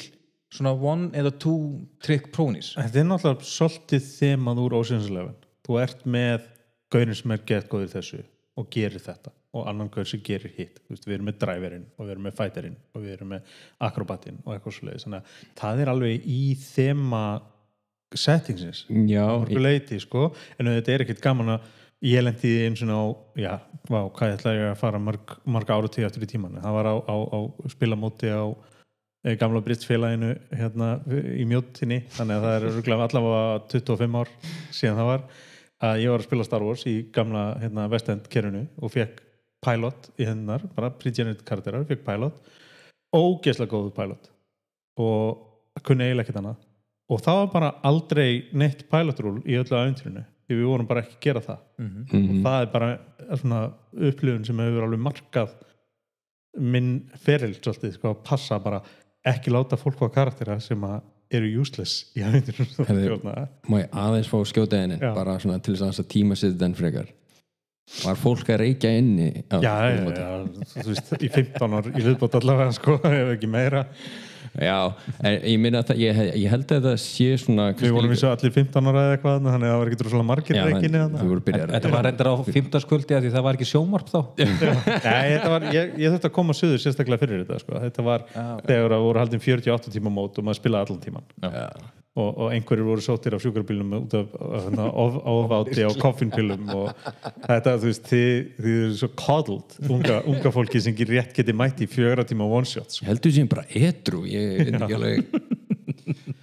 [0.55, 5.39] svona one eða two trick prónis Þetta er náttúrulega svolítið þemað úr Eleven.
[5.65, 6.45] Þú ert með
[6.93, 8.21] gaurin sem er gett góður í þessu
[8.61, 9.33] og gerir þetta.
[9.55, 10.81] Og annan gaur sem gerir hitt.
[10.91, 13.51] Við erum með driverinn og við erum með fighterinn og við erum með
[13.87, 17.25] akrobatinn og eitthvað svo þannig að það er alveg í þema
[18.19, 18.85] settingsins.
[19.11, 20.31] Já, leiti sko.
[20.59, 21.73] En þetta er ekkert gaman að
[22.05, 23.03] ég lendi því eins og á
[23.41, 23.53] já,
[23.89, 26.89] vá, hvað ætla ég að fara marg, marg ára tíu eftir í tíman það var
[26.91, 27.39] á, á, á
[27.73, 28.45] spilamóti á
[29.25, 34.35] eh, gamla britsfélaginu hérna í mjóttinni þannig að það er örugglega allavega 25 ár
[34.69, 35.25] síðan það var
[35.85, 39.25] að ég var að spila Star Wars í gamla hérna, West End kerfinu og fekk
[39.65, 42.37] pilot í hennar, bara pre-generated karakterar fekk pilot,
[43.17, 44.29] ógeðslega góðu pilot.
[45.01, 46.61] Og kunni eiginlega ekkert annað
[47.11, 51.01] og það var bara aldrei neitt pilot rule í öllu aðeintrinu því við vorum bara
[51.05, 51.61] ekki að gera það.
[51.81, 52.25] Mhm.
[52.31, 52.89] og það er bara
[53.41, 53.61] svona
[54.11, 55.55] upplifun sem hefur alveg markað
[56.61, 56.91] minn
[57.25, 58.83] feril svolítið sko, að passa bara
[59.27, 61.01] ekki láta fólk á karaktera sem að
[61.35, 65.11] eru useless í aðeintrinu Hefði- má ég aðeins fá skjóta henni Já.
[65.17, 67.09] bara svona til þess að tíma sitt den frekar?
[68.05, 70.29] Var fólk að reykja inni Já, já, já,
[70.77, 73.83] þú veist, í 15 ár í viðbót allavega, sko, ef ekki meira
[74.55, 78.13] Já, en ég minna að það, ég, ég held að það sé svona Við vorum
[78.13, 80.63] vissu allir 15 ára eða eitthvað þannig að það var ekki droslega margir Já,
[81.49, 84.21] byrjar Þetta var reyndar á fimmtarskvöldi því það var ekki sjómarp þá.
[84.39, 87.83] Nei, þetta var, ég, ég þurfti að koma suður sérstaklega fyrir þetta sko.
[87.89, 91.69] Þetta var þegar það voru haldin 48 tíma mót og maður spilaði allan tíman Já.
[92.15, 96.93] Og, og einhverjir voru sóttir af sjúkrabílum út af hérna, of- ofáti á koffinpillum og
[97.49, 98.29] þetta, þú veist, þið,
[98.61, 102.47] þið eru svo coddled, unga, unga fólki sem ekki rétt geti mætt í fjögra tíma
[102.47, 105.43] one shots Ég heldur sem bara edru ég veit ekki alveg.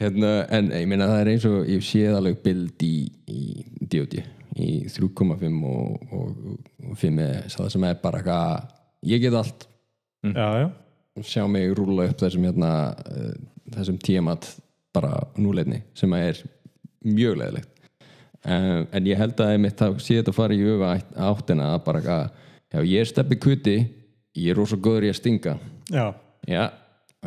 [0.01, 2.93] Hérna, en ég meina það er eins og ég séð alveg bild í,
[3.29, 3.41] í
[3.91, 4.15] DOD
[4.61, 6.55] í 3,5 og, og,
[6.89, 8.65] og 5 er það sem er bara eitthvað
[9.13, 9.67] ég get allt.
[10.27, 10.67] Já, já,
[11.25, 12.71] sjá mig rúla upp þessum hérna,
[13.07, 13.31] uh,
[13.77, 14.49] þessum tíamat
[14.95, 16.43] bara núleitni sem að er
[17.07, 17.71] mjög leðilegt
[18.45, 20.93] uh, en ég held að einmitt þá sé þetta fara í öfa
[21.31, 23.77] áttina að bara eitthvað, já ég er steppi kuti
[24.37, 25.57] ég er rosa góður í að stinga.
[25.91, 26.05] Já.
[26.47, 26.63] Já,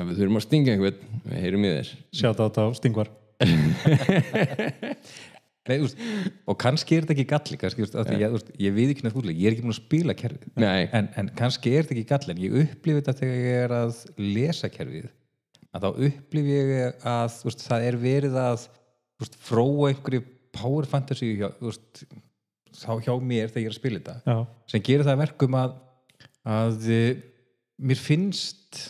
[0.01, 1.93] við þurfum að stinga einhvern við heyrum í þér.
[2.17, 3.13] Sjáta á þetta á Stingvar.
[5.65, 6.01] Nei, úst,
[6.45, 9.41] og kannski er þetta ekki galli kannski, úst, því, ég, úst, ég við ekki náttúrulega
[9.41, 10.51] ég er ekki búin að spila kerfið.
[10.61, 10.83] Nei.
[10.93, 13.95] en, en kannski er þetta ekki galli en ég upplifi þetta þegar ég er að
[14.21, 15.07] lesa kerfið
[15.75, 18.67] að þá upplifi ég að úst, það er verið að
[19.23, 22.05] úst, fróa einhverju power fantasy hjá, úst,
[22.79, 24.37] þá hjá mér þegar ég er að spila þetta Já,
[24.71, 25.79] sem gerir það að verkum að
[26.55, 27.23] að eh,
[27.81, 28.83] mér finnst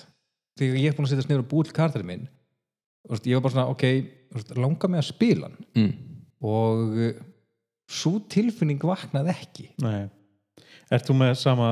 [0.58, 2.26] þegar ég er búin að setja sniður og búið til kartarinn minn
[3.08, 3.86] úst, ég var bara svona, ok
[4.38, 5.70] úst, langar mig að spila hann.
[5.78, 5.94] Mm.
[6.44, 6.98] og
[7.94, 9.66] svo tilfinning vaknaði ekki.
[9.84, 10.08] Nei.
[10.92, 11.68] Ert þú með sama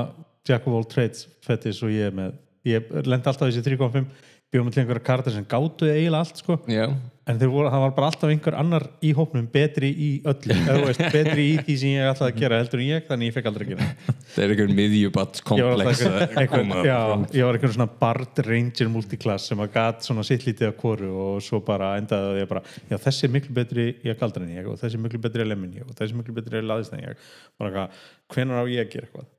[0.47, 4.05] Jack of all trades fettis og ég er með Ég lendi alltaf þessi 3.5
[4.53, 6.59] bjóðum til einhverja kartar sem gátu eiginlega allt sko.
[6.69, 6.85] Já,
[7.23, 10.57] en voru, það var bara alltaf einhver annar í hópnum betri í öllu.
[10.83, 13.49] Veist, betri í því sem ég ætlaði að gera heldur en ég, þannig ég fekk
[13.49, 14.17] aldrei að gera það.
[14.43, 20.07] Er einhver var komplex að ég var einhver svona Bard Ranger multiclass sem að gat
[20.07, 23.35] svona sitt lítið af hvoru og svo bara endaði að ég bara já, þessi er
[23.37, 25.77] miklu betri í að galdra en ég og þessi er miklu betri í að lemmin
[25.79, 28.83] ég og þessi er miklu betri í að laðist en ég eitthvað, hvenær á ég
[28.83, 29.31] að gera eitthvað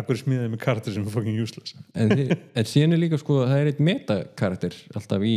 [0.00, 1.74] akkur smíðið með kartur sem er fucking useless?
[1.94, 5.36] En, þi- en síðan er líka sko að það er eitt metakarakter alltaf í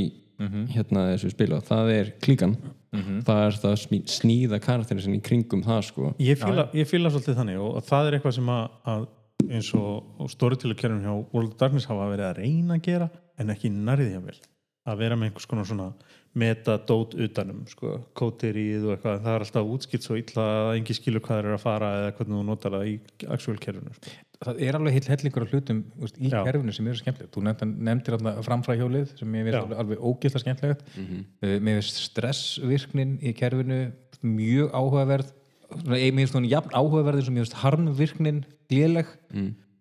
[0.76, 2.58] hérna þessu spilu og það er klíkan.
[2.96, 6.10] Það er það að smí- sníða karakterin sinni í kringum það sko.
[6.20, 9.06] Ég fíla, ég fíla svolítið þannig og, og það er eitthvað sem að, að
[9.52, 13.72] eins og storytellerkerfin hjá World of Darkness hafa verið að reyna að gera en ekki
[13.72, 14.38] nærðið hjá vel.
[14.86, 15.88] Að vera með einhvers konar svona
[16.36, 20.96] metadót utanum, sko, kóterið og eitthvað, en það er alltaf útskilt svo illa að engi
[20.98, 22.96] skilur hvað þeir eru að fara eða hvernig þú notar það í
[23.36, 24.16] actual kerfinu sko.
[24.44, 26.42] það er alveg heill hellingur af hlutum úst, í Já.
[26.44, 30.84] kerfinu sem eru skemmtilegt þú nefndir, þarna framfræhjólið sem ég veist alveg, alveg ógæsla skemmtilegt.
[31.00, 31.24] Mm
[31.66, 33.80] mér veist stressvirknin í kerfinu
[34.26, 35.32] mjög áhugaverð.
[35.72, 38.44] Svona, ég mér finnst hún jafn áhugaverð sem ég veist harmvirknin
[38.74, 39.08] léleg.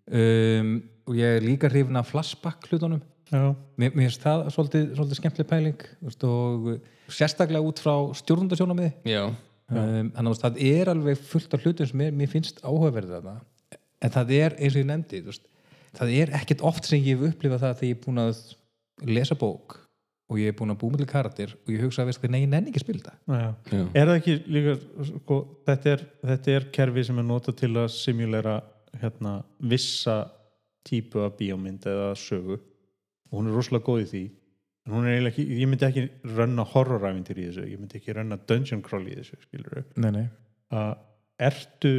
[0.04, 3.02] Um, og ég er líka hrifin af flashback hlutunum
[3.34, 6.68] mér, finnst það svolítið, svolítið skemmtileg pæling veist, og
[7.12, 12.00] sérstaklega út frá stjórnundasjónamiði já, um, þannig að það er alveg fullt af hlutum sem
[12.00, 13.38] mér, mér finnst áhugaverðið þarna.
[14.04, 15.48] En það er eins og ég nefndi veist,
[15.96, 18.44] það er ekkert oft sem ég hef upplifað það þegar ég er búin að
[19.16, 19.78] lesa bók
[20.30, 22.44] og ég er búin að búa með til karakter og ég hugsa að veist, nei,
[22.44, 22.84] ég nenni ekki
[23.70, 23.82] já.
[23.94, 24.76] Er það ekki líka,
[25.10, 28.54] sko, þetta er, þetta er kerfi sem er notað til að simulera
[29.02, 30.22] hérna, vissa
[30.86, 32.60] típu af bíómynd eða sögu
[33.34, 34.22] og hún er rosalega góð í því.
[34.84, 36.02] En hún er eiginlega ekki, ég myndi ekki
[36.36, 40.26] rönna horroræfintir í þessu, ég myndi ekki rönna dungeon crawl í þessu, skilur nei.
[40.76, 40.92] uh,
[41.40, 41.94] Ertu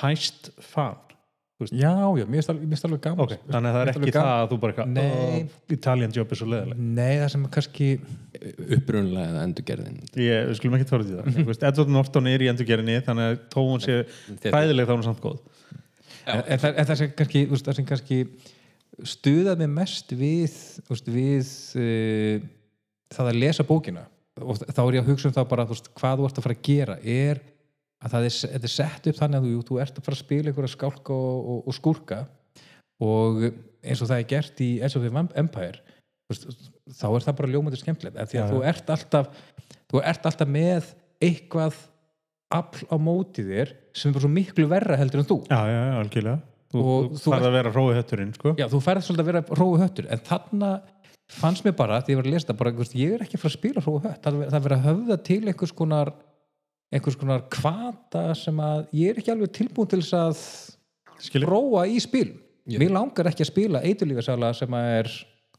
[0.00, 0.98] hæst fan?
[1.60, 4.58] já, já, mér finnst alveg, gaman Ok, þannig að það er ekki það að þú
[4.62, 5.40] bara eitthvað, Nei.
[5.42, 7.88] "Oh, Italian job er svo leðileg nei, það sem er kannski
[8.76, 9.98] upprunlega eða endurgerðin.
[10.16, 11.34] Ég, við skulum ekki tóra til það.
[11.36, 13.98] Þú veist, Edward Norton er í endurgerinni þannig að hún sé
[14.46, 15.42] fæðileg þá er hún samt góð.
[16.30, 17.12] En það sem
[17.90, 18.24] kannski,
[19.08, 20.56] stuðað mig mest við
[20.88, 22.48] veist, við uh,
[23.14, 24.06] það að lesa bókina.
[24.40, 26.56] Og þá er ég að hugsa um það bara veist, hvað þú ert að fara
[26.56, 27.40] að gera er
[28.00, 30.52] að það er, er sett upp þannig að þú, þú ert að fara að spila
[30.52, 32.20] einhverja skálka og, og, og skúrka.
[33.00, 35.80] Og eins og það er gert í Edge of the Empire
[36.30, 36.46] veist,
[36.96, 38.18] þá er það bara ljómandi skemmtilegt.
[38.30, 39.32] Því að Já, þú ert alltaf
[39.90, 41.80] þú ert alltaf með eitthvað
[42.50, 45.42] afl á móti þér sem er bara svo miklu verra heldur en þú.
[45.50, 46.38] Já, já, algjörlega
[46.70, 48.54] Þú, Og þú, þarf að vera hrói hötturinn, sko.
[48.60, 50.68] Já, þú færð svolítið að vera rói höttur en þarna
[51.30, 53.56] fannst mér bara því ég var að lesa bara, ég er ekki að fara að
[53.56, 56.12] spila rói hött það er er verið að höfða til einhvers konar
[56.90, 60.44] einhvers konar kvata sem að ég er ekki alveg tilbúin til að
[61.20, 61.52] Skilur.
[61.52, 62.32] róa í spil
[62.70, 65.10] mér langar ekki að spila eiturlífasala sem að er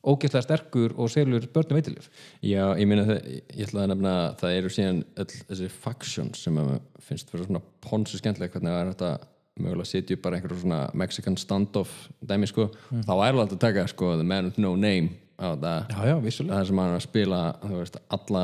[0.01, 2.07] ógeðslega sterkur og selur börnum eiturlíf
[2.41, 3.19] Já, ég meina það,
[3.53, 6.71] ég ætla að nefna að það eru síðan öll þessi factions sem að
[7.05, 9.11] finnst fyrir svona ponsu skemmtilega hvernig það er þetta
[9.59, 13.87] mögulega setja upp bara einhverjum svona Mexican standoff dæmi sko, þá er alveg að taka
[13.91, 15.73] sko the man with no name á þetta.
[15.89, 16.55] Já, já, vissulega.
[16.59, 18.43] Það sem hann er að spila þú veist, alla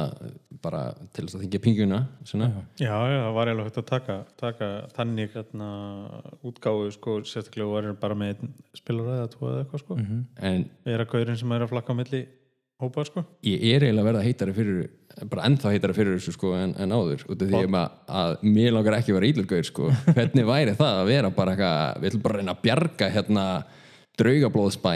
[0.63, 0.81] bara
[1.13, 2.47] til þess að þingja pinguna svona.
[2.81, 5.69] Já, já, það var eiginlega hægt að taka, taka þannig hérna,
[6.49, 9.99] útgáfu sko, sérstaklega var bara með einn spilaræði eða tvo eða eitthvað sko.
[10.49, 12.23] en er að gaurinn sem er að flakka á milli
[12.81, 13.23] hópa sko.
[13.45, 14.89] ég er eiginlega að verða heitari fyrir
[15.31, 18.75] bara ennþá heitari fyrir þessu sko en, en áður út af því að, að mér
[18.75, 22.25] langar ekki að vera ílurgauð sko, hvernig væri það að vera bara eitthvað, við ætlum
[22.25, 23.47] bara að reyna að bjarga hérna
[24.17, 24.93] draugablóðsbæ?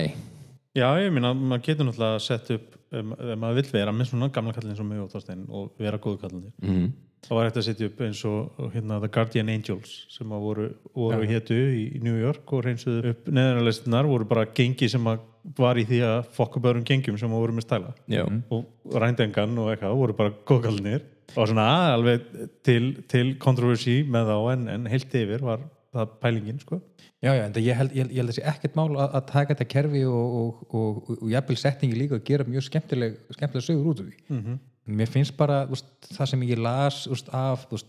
[0.77, 4.27] Já, ég minna, maður getur náttúrulega að setja upp ef maður vill vera með svona
[4.35, 6.87] gamla kallin eins og mig og vera góðu kallinir mm.
[7.23, 11.27] þá var þetta að setja upp eins og hérna, The Guardian Angels sem voru, voru
[11.29, 15.23] hétu í New York og reynsuðu upp neðanarlistunar voru bara gengi sem að
[15.57, 18.23] var í því að fokka börum gengjum sem að voru með stæla Já,
[18.53, 21.01] og rændengan og eitthvað voru bara góðkallinir
[21.35, 22.25] og svona alveg
[22.67, 25.63] til, til kontroversi með þá en, en heilt yfir var
[25.95, 26.81] það pælingin sko
[27.21, 29.25] Já, já, en það- ég held, ég, held- ég held þessi ekkert mál að, að
[29.29, 33.17] taka þetta kerfi og, og, og, og, og jafnvel setningi líka og gera mjög skemmtileg,
[33.37, 34.15] skemmtileg sögur út af því.
[34.33, 34.55] Mhm.
[34.97, 35.85] Mér finnst bara úst,
[36.17, 37.85] það sem ég las úst, af úst,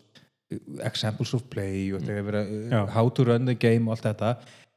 [0.84, 2.82] examples of play og þegar vera, Já.
[2.92, 4.34] how to run the game og allt þetta,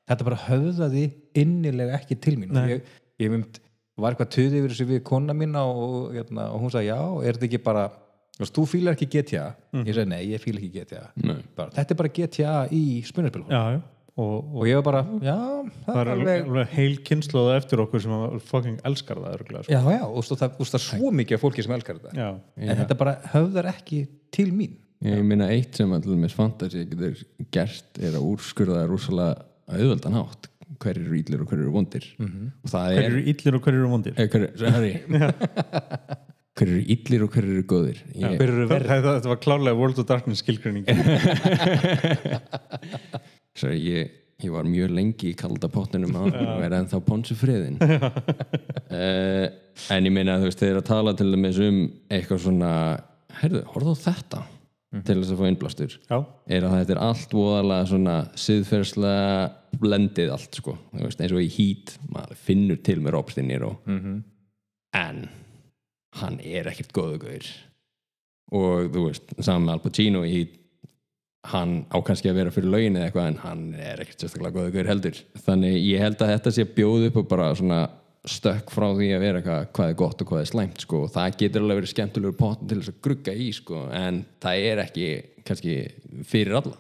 [0.10, 1.06] þetta bara höfðaði
[1.42, 2.54] innilega ekki til mín.
[2.56, 2.66] Nei.
[2.76, 3.60] ég, ég mynd,
[4.02, 7.38] var eitthvað töði yfir þessu við kona mína og, hérna, og hún sagði já, er
[7.38, 7.86] þetta ekki bara
[8.36, 9.46] Þú, fílar ekki GTA
[9.86, 11.06] ég segi nei, ég fíla ekki GTA
[11.56, 13.84] bara, þetta er bara GTA í spunarspilum Já, já.
[14.16, 17.82] Og, og og ég var bara, já, það, það er alveg, alveg heil kynnslóða eftir
[17.84, 19.74] okkur sem að fucking elskar það örgulega sko.
[19.74, 22.14] já, já, og það, það er svo mikið af fólki sem elskar þetta.
[22.16, 22.30] Já,
[22.64, 24.00] en þetta bara höfðar ekki
[24.36, 24.78] til mín.
[25.04, 27.20] Ég meina eitt sem allir með fantasi getur
[27.52, 30.52] gert er að úrskurða rúsalega auðveldan hátt
[30.82, 32.06] hver eru íllir og hver eru vondir.
[32.20, 32.52] -hmm.
[32.64, 34.14] og það hver er eru illir og hver eru vondir?
[34.18, 34.42] Eh, hver,
[36.56, 38.00] hver eru illir og hver eru góðir.
[38.16, 40.86] Ég, hver eru þetta, þetta var klárlega World of Darkness skilgrinning
[43.60, 44.10] sorry, ég,
[44.44, 49.48] ég var mjög lengi í kalda pottinum og er ennþá ponsu friðin uh,
[49.94, 52.72] en ég meina þú veist þeir að tala til dæmis um eitthvað svona
[53.42, 54.44] heyrðu, horfðu á þetta
[55.04, 55.96] til þess að fá innblástur.
[56.10, 61.42] Já, er að þetta er allt voðalega svona siðferðslega blendið allt sko, veist, eins og
[61.44, 64.24] í hít maður finnur til með Robstinir og Mhm.
[64.94, 65.30] en
[66.22, 67.50] hann er ekkert góðu gauður
[68.56, 70.54] og þú veist, saman með Al Pacino í Heat
[71.52, 74.72] hann á kannski að vera fyrir lögin eða eitthvað en hann er ekkert sérstaklega góðu
[74.74, 75.20] gauður heldur.
[75.46, 77.90] Þannig ég held að þetta sé að bjóða upp og bara svona
[78.30, 81.02] stökk frá því að vera eitthvað hvað er gott og hvað er slæmt sko.
[81.06, 83.82] Og það getur alveg verið skemmtilegur potn til þess að grugga í sko.
[83.96, 85.10] En það er ekki
[85.46, 85.76] kannski
[86.26, 86.78] fyrir alla.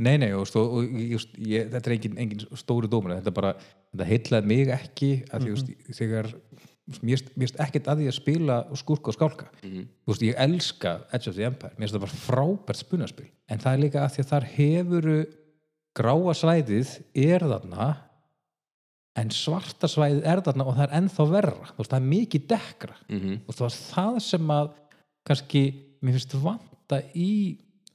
[0.00, 3.52] Nei, nei, og, og, og just, ég, þetta er engin, engin stóri dómur þetta bara,
[3.92, 6.30] þetta heitlaði mig ekki að mm þegar
[7.04, 9.48] mér finnst ekkert að því að spila skúrka og skálka.
[9.62, 13.62] Þú veist, ég elska Edge of the Empire, mér finnst það bara frábært spunaspil, en
[13.62, 15.18] það er líka að því að þar hefuru
[16.00, 17.86] gráa svæðið er þarna
[19.20, 22.46] en svarta svæðið er þarna og það er ennþá verra, þú veist, það er mikið
[22.54, 22.94] dekkra.
[23.08, 23.40] Mm -hmm.
[23.46, 24.70] og það var það sem að
[25.28, 25.64] kannski,
[26.00, 27.32] mér finnst vanta í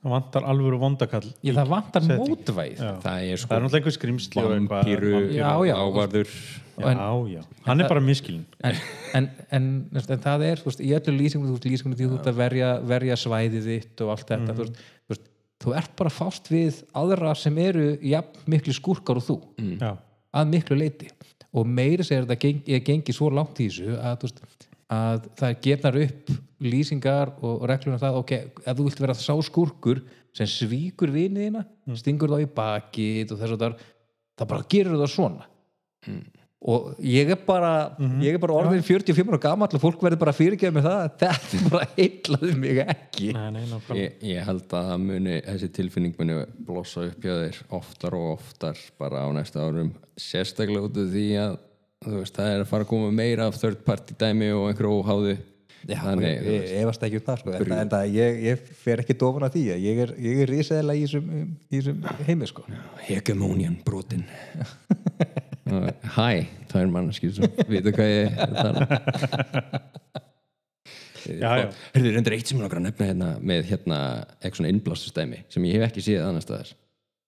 [0.05, 2.29] það vantar alvöru vondakall ég, það vantar setting.
[2.29, 5.13] mótvæð það er Það er sko náttúrulega einhver skrimsli vampíru vampíru.
[5.33, 5.75] Já, já.
[5.81, 6.33] ávarður.
[6.75, 8.79] Já, hann er bara miskilin en,
[9.15, 12.41] en, en, en það er þú veist, í öllu lýsingunum, þú veist, þú ert að
[12.41, 15.29] verja, verja svæðið þitt og allt þetta þú, veist, þú, veist,
[15.63, 19.38] þú ert bara fást við aðra sem eru jafn miklu skúrkar og þú.
[19.79, 19.95] Já,
[20.35, 21.09] að miklu leiti
[21.55, 25.57] og meiri segir þetta geng, ég gengi svo langt í þessu að, veist, að það
[25.67, 26.31] gefnar upp
[26.65, 30.01] lýsingar og, reglur um það, ok, ef þú vilt vera sá skúrkur
[30.35, 31.63] sem svíkur viniðina
[31.99, 33.83] stingur þá í bakið og þess að það
[34.35, 35.47] það bara gerur það svona
[36.65, 37.71] og ég er bara
[38.23, 41.04] ég er bara orðin 45 ára gamall og fólk verður bara að fyrirgefa mig það.
[41.06, 43.30] Að þetta bara heitlaði mig ekki.
[43.36, 43.65] Nei, nei,
[43.99, 48.30] ég, ég held að það muni, þessi tilfinning muni blossa upp hjá þér oftar og
[48.34, 49.93] oftar bara á næsta árum.
[50.17, 51.60] Sérstaklega út af því að
[52.06, 54.97] þú veist, það er að fara að koma meira af third party dæmi og einhverju
[55.04, 55.38] óháðu.
[55.86, 57.51] Já, Þannig, ég, ég, ég efast ekki um það sko.
[57.54, 60.97] en, en það, ég, ég fer ekki dofan að því ég er, ég er risaðilega
[60.97, 62.63] í þessum, í þessum heimi sko.
[63.06, 64.25] hegemónian brotin
[66.15, 66.29] hæ,
[66.71, 69.83] það er mannskið sem vita hvað ég er að tala
[71.25, 71.69] Já, já.
[71.95, 73.99] Hörðu, reyndir eitt sem ég langar að nefna hérna með hérna
[74.38, 76.73] eitthvað svona innblásustæmi sem ég hef ekki séð annars staðar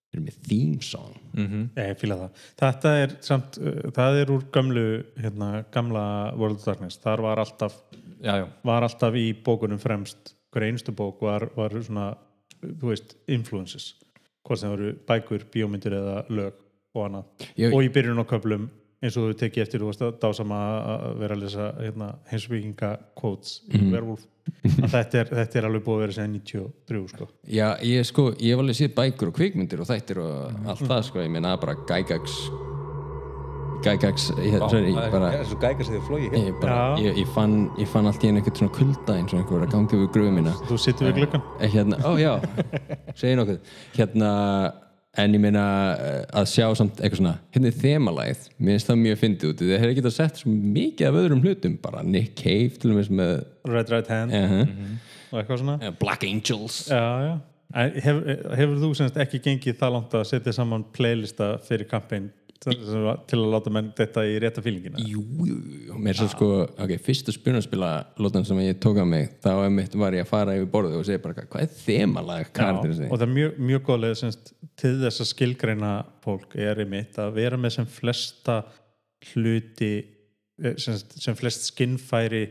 [0.08, 1.16] Við erum með theme song
[1.76, 2.44] Ég fíla það.
[2.62, 4.86] Þetta er samt, uh, það er úr gamlu,
[5.20, 6.04] hérna, gamla
[6.40, 7.00] World of Darkness.
[7.04, 7.76] Þar var alltaf,
[8.24, 8.46] já, já.
[8.70, 12.14] var alltaf í bókunum fremst, hver einstu bók var, var svona,
[12.64, 13.90] þú veist, influences.
[14.48, 16.64] Hvort sem voru bækur, bíómyndir eða lög
[16.98, 17.48] og annað.
[17.62, 18.68] Ég- Og í byrjun á köflum,
[19.04, 20.58] eins og þú tekið eftir, þú varst að dásama
[20.96, 24.26] að vera að lesa hérna, heimsbygginga quotes í Werewolf.
[24.64, 27.28] Að þetta, er, þetta er alveg búið að vera sem 93, sko.
[27.52, 31.04] Já, ég sko, ég hef alveg séð bækur og kvikmyndir og þættir og allt það
[31.10, 32.38] sko, ég meina bara Gygax.
[33.86, 37.68] Gygax ég, sorry, ég bara, er svo gækast þegar flói ég, bara ég, ég, fann,
[37.78, 40.10] ég fann allt í einu eitthvað svona kulda eins og einhver var að ganga yfir
[40.16, 40.54] gröfu mína.
[40.66, 42.32] Þú sittur við gluggan Eh, hérna, ó já,
[43.20, 43.60] segi nokkuð.
[44.00, 44.32] Hérna,
[45.18, 45.66] en ég meina
[45.98, 49.64] eh, að sjá samt eitthvað svona hérna er þemalæð, mér finnst það mjög fyndið út
[49.66, 53.34] þeir hefði getað sett svo mikið af öðrum hlutum bara Nick Cave til dæmis með
[53.68, 54.34] Red Right Hand.
[54.34, 54.98] Uh
[55.32, 55.78] og eitthvað svona.
[55.82, 55.96] -huh.
[56.00, 56.88] Black Angels.
[56.90, 57.38] Já, já.
[57.76, 58.16] Hef,
[58.58, 62.30] Hefur þú semst ekki gengið það langt að setja saman playlista fyrir kampæn
[62.64, 65.02] til að láta menn þetta í rétta fílingina.
[65.06, 67.92] Jú, jú, jú, mér svo sko ok, fyrsta spunarspila
[68.22, 69.52] lótan sem ég tók á mig þá
[70.00, 73.26] var ég að fara yfir borðið og segja bara hvað er þemalag Já, og það
[73.28, 75.92] er mjög, mjög góðlega semst, til þess að skilgreina
[76.26, 78.60] fólk er einmitt að vera með sem flesta
[79.34, 82.46] hluti eh, semst, sem flest skinnfæri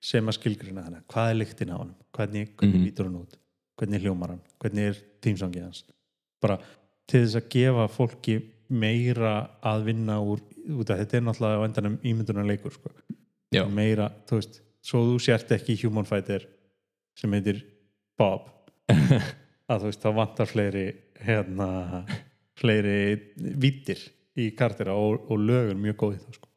[0.00, 0.86] sem að skilgreina.
[0.86, 3.36] Hana hvað er lyktin á hann, hvernig, hvernig lítur hann út?
[3.80, 5.84] Hvernig hljómar hann, hvernig er tímsangið hans?
[6.40, 6.56] Bara
[7.10, 8.38] til þess að gefa fólki
[8.70, 9.34] meira
[9.66, 10.42] að vinna úr,
[10.76, 12.92] út af þetta er náttúrulega á endanum ímyndunar leikur sko.
[13.50, 13.64] Já.
[13.66, 16.46] meira, þú veist svo þú sért ekki human fighter
[17.18, 17.64] sem heitir
[18.18, 18.46] Bob
[19.70, 20.84] að þú veist, þá vantar fleiri
[21.20, 21.68] hérna
[22.60, 22.96] fleiri
[23.36, 24.02] vittir
[24.38, 26.50] í kartira og, og lögur mjög góði þá sko.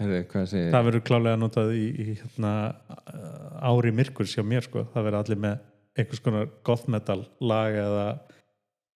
[0.00, 2.52] Herðu, hvað segir það verður klálega notað í, í hérna,
[3.62, 4.86] ári myrkur sjá mér sko.
[4.92, 5.58] það verður allir með
[5.98, 8.06] einhvers konar goth metal lag eða,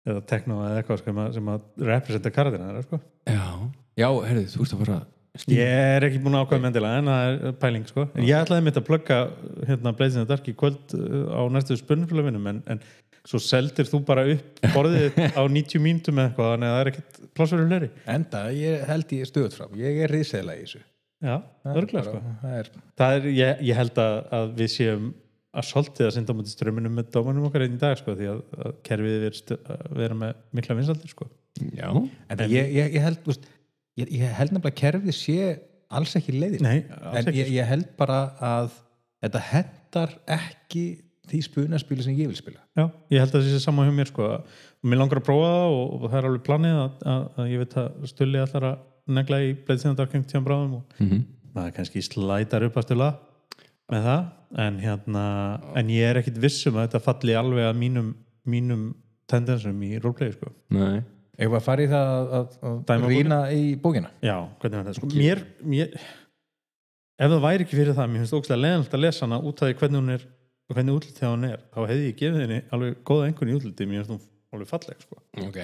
[0.04, 3.00] eða techno eða eitthvað sko, sem að, representa þeirra sko.
[3.30, 3.48] Já,
[4.00, 5.02] já herðu, þú ert að fara
[5.50, 8.04] ég er ekki búin að ákvæða mendilega en það er pæling sko.
[8.14, 9.16] en ég ætlaði mitt að plugga
[9.66, 12.82] hérna, Blazing the Dark í kvöld uh, á næstu spunnfélaginum en, en
[13.26, 17.20] svo seldir þú bara upp borðið á 90 mínútum eða eitthvað að það er ekkert
[17.34, 17.90] plássverður fleiri.
[18.14, 19.74] Enda, ég held ég stöðut fram.
[19.80, 20.82] Ég er riðsegla í þessu.
[21.24, 21.36] Já,
[21.72, 22.20] örgulega sko.
[22.42, 25.12] það er, það er, ég, ég held að, að við séum
[25.54, 28.40] að svolítið að synda á strömmunum með dómanum okkar einn í dag sko því að,
[28.64, 31.28] að kerfið er stu, að vera með mikla vinsaldir sko.
[31.76, 33.46] Já, en ég, ég, ég held úst,
[34.00, 35.38] ég, ég held nefnilega að kerfið sé
[35.94, 38.72] alls ekki leiðin Nei, alls en ekki, ég, ég held bara að
[39.24, 40.84] þetta hendar ekki
[41.30, 42.60] því spunaspili sem ég vil spila.
[42.76, 42.84] Já,
[43.14, 44.26] ég held að það sé saman hjá mér sko.
[44.82, 47.52] Og mér langar að prófa það og, og það er alveg planið að, að, að
[47.54, 48.82] ég veit að stulli allar að
[49.14, 51.22] negla í Blade tíðan bráðum og Mhm.
[51.54, 53.08] maður kannski slætar upp að stula
[53.92, 54.22] með það
[54.60, 55.24] en hérna,
[55.76, 58.12] en ég er ekkit vissum að þetta falli alveg að mínum,
[58.46, 58.84] mínum
[59.30, 60.52] tendensum í roleplay sko.
[60.74, 61.02] Nei.
[61.64, 64.12] Fara í það að, að, að Dæma rýna í bókina?
[64.22, 64.98] Já, hvernig var það?
[65.00, 65.96] Sko, mér, mér,
[67.18, 69.70] ef það væri ekki fyrir það, mér finnst ógstlega leðanlegt að lesa hana út af
[69.70, 70.28] því hvernig hún er
[70.64, 73.56] og hvernig útlit þegar hún er, þá hefði ég gefið henni alveg góða einhvern í
[73.58, 74.22] útliti, mér finnst hún
[74.54, 75.20] alveg falleg, sko.
[75.44, 75.60] Ok,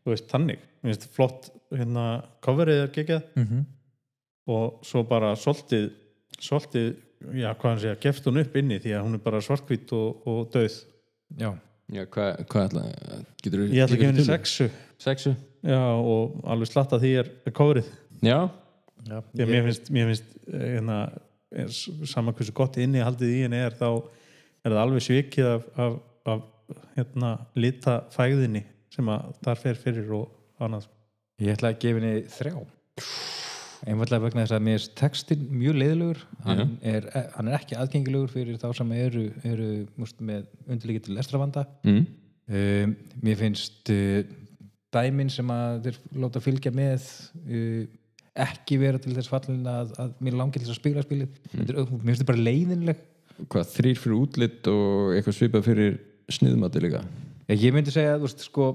[0.00, 2.06] Þú veist, tannig, mér finnst flott hérna,
[2.44, 3.28] coverið er geggjað.
[3.36, 3.64] Mm -hmm.
[4.50, 5.90] og svo bara svolítið,
[7.20, 10.22] já, hvað hann segja, gefst hún upp inni því að hún er bara svartkvít og,
[10.30, 10.76] og döð.
[11.40, 11.50] Já,
[11.94, 12.84] já, hvað hva ætla
[13.44, 14.68] getur Ég ætla að gefa henni sexu,
[15.00, 15.34] Sexu?
[15.66, 17.90] já, og alveg slatta því er, er coverið.
[18.24, 18.38] Já,
[19.08, 19.18] já.
[19.34, 20.98] Því að mér finnst, mér finnst eh, hérna,
[21.50, 25.46] er s- sama hversu gott inni haldið í henni er þá er það alveg svikið
[25.54, 25.94] af, af,
[26.34, 26.42] af
[26.98, 30.28] hérna, lita fæðinni sem að þar fer fyrir og
[30.60, 30.88] annað.
[31.40, 32.54] Ég ætla að gefa henni þrjá
[33.86, 37.06] einfallega vegna þess að mér er textin mjög leiðilegur hann er,
[37.36, 39.70] hann er ekki aðgengilegur fyrir þá sem eru, eru
[40.00, 42.02] múst, með undirleikið til lestrafanda mm.
[42.50, 44.20] um, mér finnst uh,
[44.94, 47.08] dæmin sem að þeir láta fylgja með
[47.46, 47.88] uh,
[48.40, 51.40] ekki vera til þess fallin að, að mér langið til þess að spila spilið.
[51.50, 51.64] Mm.
[51.64, 53.02] er, mér finnst þetta bara leiðinleg.
[53.40, 55.98] Hvað, þrýr fyrir útlit og eitthvað svipað fyrir
[56.30, 57.02] sniðmati líka?
[57.48, 58.70] Já, ég myndi segja að sko,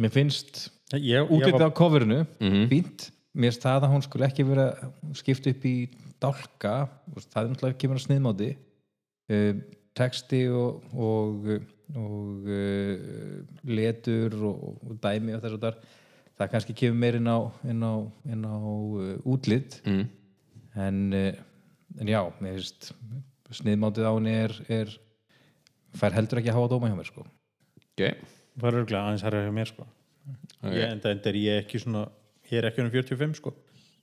[0.00, 2.68] mér finnst var, á coverinu Mhm.
[2.72, 4.68] fínt, mér finnst það að hún skulle ekki vera
[5.18, 5.74] skipt upp í
[6.22, 6.74] dálka
[7.14, 9.62] veist, það er náttúrulega kemur að sniðmáti uh,
[9.98, 11.48] texti og og,
[11.94, 15.80] og uh, letur og, og dæmi og þess að þar
[16.38, 17.94] það kannski kemur meir inn á, inn á,
[18.28, 20.04] inn á uh, útlit mm.
[20.78, 21.32] en, uh,
[21.98, 22.92] en já, mér finnst
[23.62, 24.94] sniðmátið á henni er, er
[25.96, 27.24] fær heldur ekki að hafa dóma hjá mér sko
[27.98, 28.28] Ok,
[28.62, 29.84] var örgulega aðeins herra hjá mér sko.
[30.60, 30.70] Ok.
[30.70, 32.04] ég, enda, enda er ég ekki svona
[32.50, 33.54] ég er ekki um 45 sko.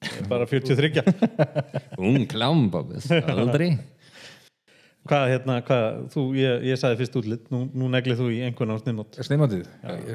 [0.06, 1.04] Er bara 43
[2.06, 3.76] ung klámbabis, aldrei.
[5.06, 8.74] Hvað hérna, hvað, þú, ég, ég sagði fyrst útlit nú, nú neglið þú í einhvern
[8.74, 9.68] á sniðnót Sniðmátið?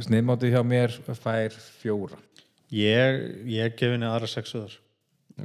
[0.03, 2.19] Sniðmátið hjá mér fær fjóra.
[2.75, 3.21] ég,
[3.55, 4.75] ég gef henni aðra sexu þar.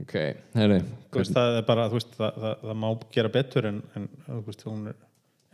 [0.02, 0.16] Ok,
[0.58, 0.80] herri
[1.14, 4.42] veist, það er bara, þú veist, það, það, það má gera betur en, en þú
[4.50, 4.98] veist, hún er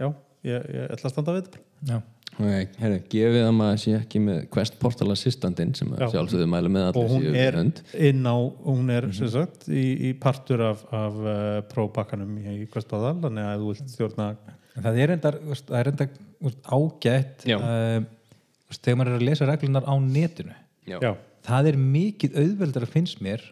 [0.01, 0.07] já,
[0.47, 1.97] ég, ég ætla að standa við þetta Já.
[2.37, 6.87] Ok, herri, gefið að maður sé ekki með Quest Portal Assistantinn sem sjálfsögðu mælu með
[6.87, 7.57] og allir hún séu er
[8.07, 11.35] inn á, hún er sem sagt í, í partur af, af uh,
[11.73, 14.31] próbakkanum í Kvestbáðal þannig að þú vilt stjórna
[14.77, 16.05] En Það er enda, það er enda
[16.71, 17.97] ágætt uh,
[18.77, 20.55] þegar maður er að lesa reglunar á netinu.
[20.87, 20.97] Já.
[21.03, 21.11] já,
[21.45, 23.43] það er mikið auðveldar að finnst mér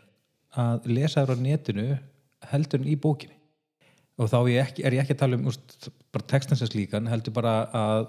[0.59, 1.89] að lesa þér á netinu
[2.49, 3.35] heldur en í bókinni.
[4.19, 7.35] Og þá ég ekki, er ég ekki að tala um úst, bara textansins líkan, heldur
[7.35, 8.07] bara að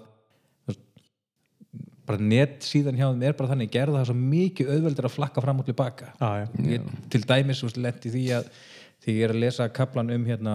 [2.11, 5.45] bara net síðan hjá þeim er bara þannig gerða það svo mikið auðveldar að flakka
[5.45, 6.49] fram og tilbaka já.
[6.75, 8.53] ég, til dæmis lendi því að
[9.01, 10.55] því ég er að lesa kaplan um hérna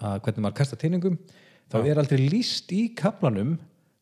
[0.00, 1.20] að hvernig maður kasta teiningum
[1.70, 3.54] þá er aldrei líst í kaplanum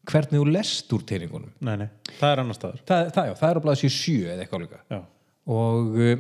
[0.09, 1.89] hvernig þú lest úr teiningunum Nei, nei,
[2.19, 5.03] það er annar staðar það, það, já, það er á blaðsíu sjö eða eitthvað líka.
[5.53, 6.15] Og uh,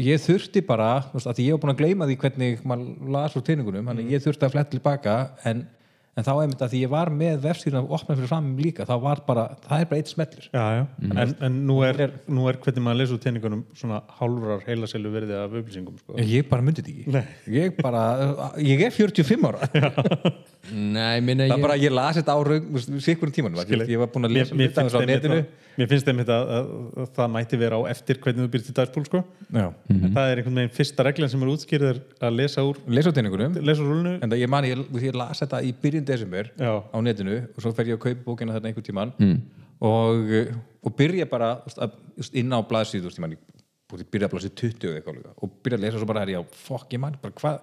[0.00, 3.92] ég þurfti bara því ég var búin að gleyma því hvernig maður las úr teiningunum,
[3.92, 5.16] að ég þurfti að fletta tilbaka
[5.48, 5.66] en,
[6.12, 9.22] en þá einmitt að því ég var með vefsýruna opnað fyrir fram líka þá var
[9.24, 10.82] bara, það er bara eitt smellur já, já.
[11.08, 15.38] En, en nú, er, nú er hvernig maður lesa úr teiningunum svona hálfrar heilaselu verði
[15.40, 16.18] af upplýsingum sko.
[16.20, 17.24] ég bara myndi þetta ekki Nei.
[17.56, 18.04] ég bara,
[18.60, 19.70] ég er 45 ára
[20.72, 22.40] Nei, minna það ég er bara að ég las þetta á
[23.08, 23.88] sikkurum tímanum Skilji.
[23.96, 25.40] ég var búin að lesa þetta á netinu
[25.78, 26.70] mér finnst einmitt að, að,
[27.02, 29.22] að það mætti vera á eftir hvernig þú byrst í dagspól sko.
[29.48, 29.66] já.
[29.92, 31.88] en það er einhvern veginn fyrsta reglan sem er útskýrð
[32.28, 35.18] að lesa úr lesa á teiningunum lesa úr rúlinu en það ég man, ég, ég
[35.18, 36.72] las þetta í byrjun desember Já.
[36.82, 39.38] á netinu og svo fer ég að kaupa bókina þarna einhvern tíman mm.
[39.88, 41.54] og, uh, og byrja bara
[42.32, 42.60] inn á
[44.00, 46.22] ég byrja að blaðsíðu 20 eða eitthvað líka og byrja að lesa og svo bara
[46.24, 47.58] er ég á fokk, ég man, bara hvað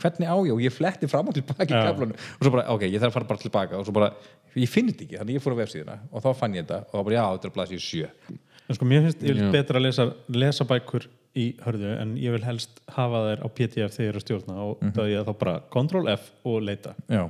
[0.00, 0.52] hvernig á ég?
[0.54, 1.82] Og ég fletti fram og tilbaka í Já.
[1.88, 2.14] kaflanum.
[2.16, 3.78] Og svo bara, ok, ég þarf að fara bara tilbaka.
[3.78, 4.12] Og svo bara,
[4.54, 5.98] ég finn þetta ekki, þannig ég fór á vefsíðuna.
[6.12, 6.80] Og þá fann ég þetta.
[6.88, 8.40] Og þá bara, já, þetta er blaðsíðu 7
[8.70, 12.32] en sko mér finnst ég vil betra að lesa, lesa bækur í hörðu en ég
[12.32, 14.54] vil helst hafa þær á PDF þegar ég er að stjórna.
[14.62, 14.94] Og mm -hmm.
[14.96, 16.94] það ég þá bara Ctrl F og leita.
[17.10, 17.24] Já,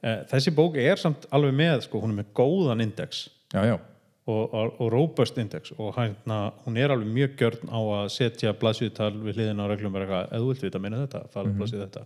[0.00, 3.26] Eh, þessi bók er samt alveg með sko, hún er með góðan index.
[3.52, 3.74] Já, já,
[4.28, 9.14] og, og, robust index og hérna, hún er alveg mjög gjörn á að setja blaðsýðutal
[9.16, 11.80] við hliðina á reglum eða þú vilt vita meina þetta, fara mm -hmm.
[11.80, 12.04] þetta.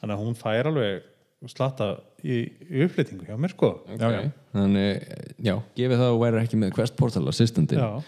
[0.00, 1.02] Þannig að hún fær alveg
[1.46, 1.88] slatta
[2.24, 2.38] í,
[2.70, 3.72] í uppflytingu hjá mér sko.
[3.98, 4.30] Já, já.
[4.52, 5.02] Þannig,
[5.38, 8.02] já, gefið það að væri ekki með Quest Portal Assistantin Já.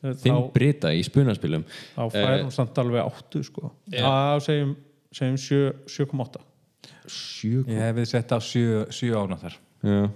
[0.00, 1.64] Þinn þá, Brita í spunaspilum.
[1.96, 3.72] Þá fær hún samt alveg áttu sko.
[3.96, 4.76] Að segjum,
[5.12, 6.40] segjum sjö- 7,8
[7.10, 10.10] Sjö ég hef við sett á 7 ána þar Já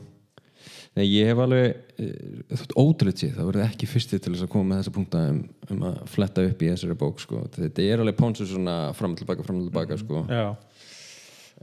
[0.95, 4.51] Nei, ég hef alveg uh, þótt ótrúlega séð, það verður ekki fyrsti til þess að
[4.53, 5.41] koma með þessa punkta um,
[5.75, 7.41] um að fletta upp í þessari bók, sko.
[7.57, 10.23] Þetta er alveg pónsu svona fram og tilbaka, fram og tilbaka, sko.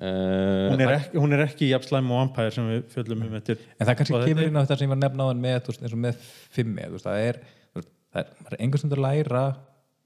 [0.02, 3.34] Uh, hún, er ekki, hún er ekki jafn slæm og Vampire sem við fjöllum um
[3.38, 5.82] eftir En það kannski kemur þetta- inn á þetta sem ég var hann með, veist,
[5.84, 7.40] eins og með fimmi, veist, það er,
[7.82, 9.44] er, er einhvers veginn að læra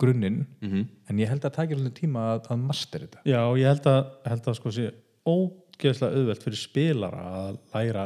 [0.01, 3.21] grunninn, en ég held að það takir alveg tíma að, að master þetta.
[3.29, 4.87] Já, og ég held að, held að sko sé
[5.25, 8.03] ógeðslega auðvelt fyrir spilara að læra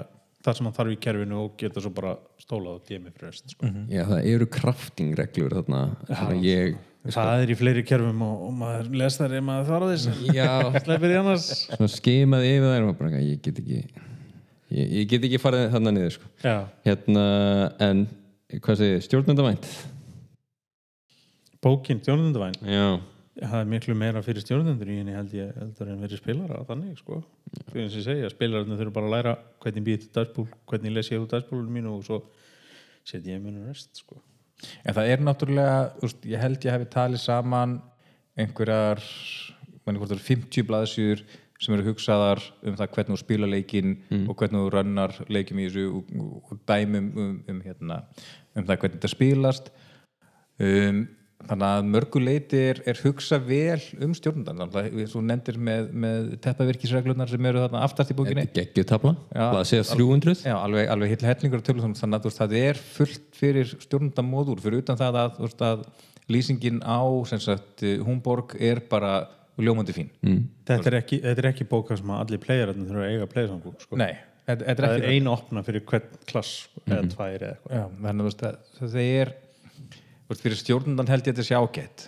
[0.50, 3.56] það sem hann þarf í kerfinu og geta svo bara stólað og djemi fyrir rest
[3.56, 3.70] sko.
[3.94, 5.84] Já, það eru crafting reglur þarna
[6.20, 6.78] að ég
[7.10, 10.24] Það er í fleiri kerfum og, og maður les þar ef maður þarf þess.
[10.36, 10.50] Já,
[10.84, 11.46] Sleipir í annars.
[11.70, 16.18] Svona skimaði yfir og bara, ég get ekki ég, ég get ekki farið þarna niður
[16.18, 16.34] sko.
[16.84, 17.24] Hérna,
[17.88, 18.04] en
[18.60, 19.72] hvað segir, stjórnendavænt
[21.62, 23.00] bókin stjórnendavæn já,
[23.40, 26.98] Það er miklu meira fyrir stjórnendur í henni held ég heldur en fyrir spilara þannig
[27.00, 27.22] sko.
[27.70, 30.96] Fyrir eins og ég segja, spilararnir þurfa bara að læra hvernig býð til dagspúl, hvernig
[30.96, 32.20] les ég úr dagspúlunum mínu og svo
[33.08, 34.20] setja ég munu rest sko.
[34.84, 37.78] En það er náttúrulega, þú veist, ég held ég hefði talið saman
[38.40, 39.04] einhverjar,
[39.86, 41.24] manni hvort það eru 50 blaðsjur
[41.60, 43.96] sem eru hugsaðar um það hvernig þú spila leikinn
[44.32, 48.02] og hvernig þú rönnar leikim í þessu og, og, og dæmum um, um, hérna,
[48.56, 49.72] um það hvernig þetta spilast.
[50.60, 51.02] Um,
[51.48, 54.60] þannig að mörguleiti er, er hugsa vel um stjórnundan.
[54.66, 58.46] Að þú nefndir með, með teppavirkisreglunar sem eru þarna aftast í bókinni.
[58.56, 59.46] geggjutabla Já.
[59.56, 62.84] það segja 300 Já, alveg, alveg hill hellingur af tölum þannig að veist, það er
[63.00, 65.86] fullt fyrir stjórnundamóður fyrir utan það að, veist, að
[66.30, 67.02] lýsingin á
[68.06, 69.14] Húnborg er bara
[69.60, 70.42] ljómandi fín mm.
[70.68, 73.84] Þetta er ekki, þetta er ekki bóka sem að allir playerarnir þurfa að eiga playersamkúk
[73.84, 74.00] sko.
[74.00, 74.14] Nei,
[74.46, 77.80] þetta, þetta er það er einu opna fyrir hvern klass sko, eða tvær eða eitthvað
[77.80, 79.34] Já, þannig að að það er
[80.30, 82.08] veist, fyrir stjórnundan held ég að þetta sé ágætt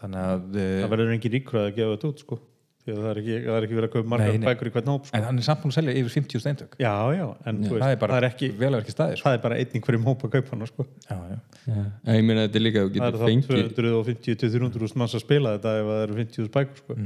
[0.00, 2.38] þannig að eh, það verður engin ríkur að gefa þetta út sko.
[2.82, 4.46] því að það er ekki, það er ekki verið að kaupa margar Nei, nei.
[4.48, 5.16] bækur í hvern hóp sko.
[5.18, 7.82] en hann er samt búin að selja yfir 50 steintök já, já, en þú veist,
[7.82, 9.26] það er bara það er ekki vel að vera ekki staðir sko.
[9.28, 10.86] það er bara einn í hverjum hóp að kaupa hana sko.
[11.06, 11.38] já, já.
[11.62, 15.24] Já, ég meina þetta er líka að þú það er þá fengið 250-300 manns að
[15.26, 16.98] spila þetta ef það eru 50 bækur sko.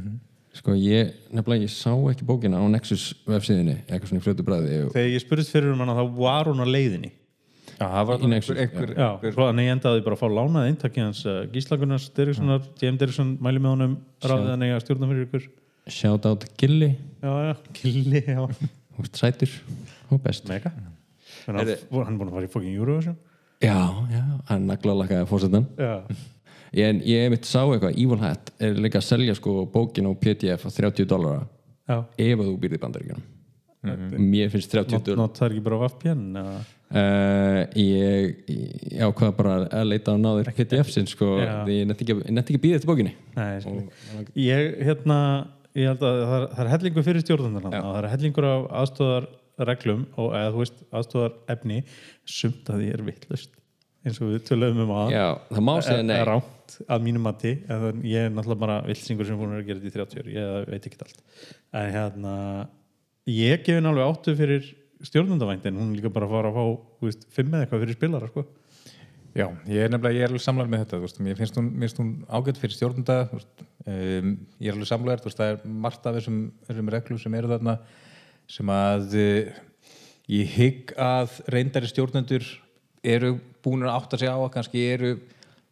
[0.62, 4.78] sko ég, nefnilega ég sá ekki bókina á Nexus vefsíðinni, eitthvað svona í fljótu bræði
[4.86, 7.12] og, þegar ég spurðist fyrir um hana þá var hún á leiðinni
[7.76, 11.02] já, það var Nexus, einhver, já, svo þannig ég endaði bara að fá lánað eintakki
[11.04, 12.98] hans uh, Gíslagunars Derrikssonar J.M.
[13.00, 15.46] Derriksson mæli með honum ráðið hann eiga að stjórna fyrir ykkur.
[15.96, 16.90] Shout out Gilli.
[17.22, 18.42] Já, já, killi, já.
[18.96, 19.52] Veist, sætur.
[20.10, 20.72] Og best mega.
[21.46, 23.18] Hann er hann búin að fara í fucking Eurovision.
[23.62, 23.76] Já,
[24.12, 26.02] já, hann naglalakaði fórsetan já,
[26.84, 30.66] en ég mitt sá eitthvað, Evil Hat er líka að selja sko bókin á PDF
[30.68, 31.46] á 30 dollara.
[31.88, 32.02] Já.
[32.18, 33.24] Ef að þú býrði bandaríkjunum.
[34.18, 36.56] Mér finnst 30 Not, dollara not það er ekki bara VPN eða
[36.92, 41.52] uh, ég, ég ákvað bara að leita á náður PDF-sin sko, Já.
[41.66, 42.18] því ég netti ekki,
[42.58, 43.14] að býða eftir bókinni.
[43.36, 44.26] Nei, skil.
[44.44, 45.18] ég hérna
[45.76, 48.66] ég held að það er, það er hellingur fyrir stjórnundarna og það er hellingur af
[48.82, 51.82] aðstóðarreglum og eða þú veist aðstóðarefni
[52.36, 53.52] sumt að því er vittlust
[54.06, 56.16] eins og við töluðum um að Já, það má segja nei.
[56.28, 59.90] rámt að mínu mati eða ég er náttúrulega bara villsingur sem búin að gera þetta
[59.90, 60.30] í 30 ár.
[60.36, 61.22] Ég veit ekki allt.
[61.74, 62.34] En hérna
[63.30, 64.68] ég gefi henni alveg áttu fyrir
[65.04, 68.30] stjórnundavænt en hún er líka bara að fara að fá fimm eða eitthvað fyrir spilara
[68.30, 68.46] sko.
[69.36, 71.66] Já, ég er nefnilega, ég er alveg samlar með þetta veist, mér finnst hún,
[71.98, 76.38] hún ágætt fyrir stjórnunda um, ég er alveg samlar veist, það er margt af þessum,
[76.68, 77.74] þessum reglum sem eru þarna
[78.48, 79.58] sem að uh,
[80.32, 82.48] ég hygg að reyndari stjórnendur
[83.04, 85.12] eru búin að átta sig á að kannski eru,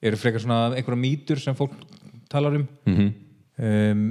[0.04, 1.78] eru frekar svona einhverja mýtur sem fólk
[2.28, 3.12] talar um mm
[3.64, 4.06] um,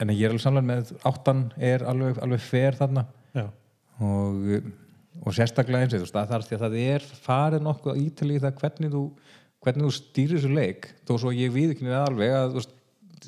[0.00, 3.04] en ég er alveg samlar með áttan er alveg, alveg fer þarna.
[4.00, 4.68] Og,
[5.20, 8.60] og sérstaklega eins og þú veist, það að það er farið nokkuð ítalið í það
[8.62, 9.04] hvernig þú,
[9.64, 10.90] hvernig þú stýrir þessu leik.
[11.08, 12.74] Þó svo ég við ekki niður alveg að, veist,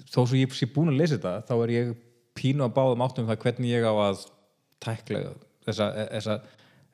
[0.08, 1.94] þó svo ég sé búin að lesa þetta þá er ég
[2.38, 4.26] pínu að báðum áttum um það hvernig ég á að
[4.82, 5.22] tækla
[5.66, 6.36] þessa, þessa,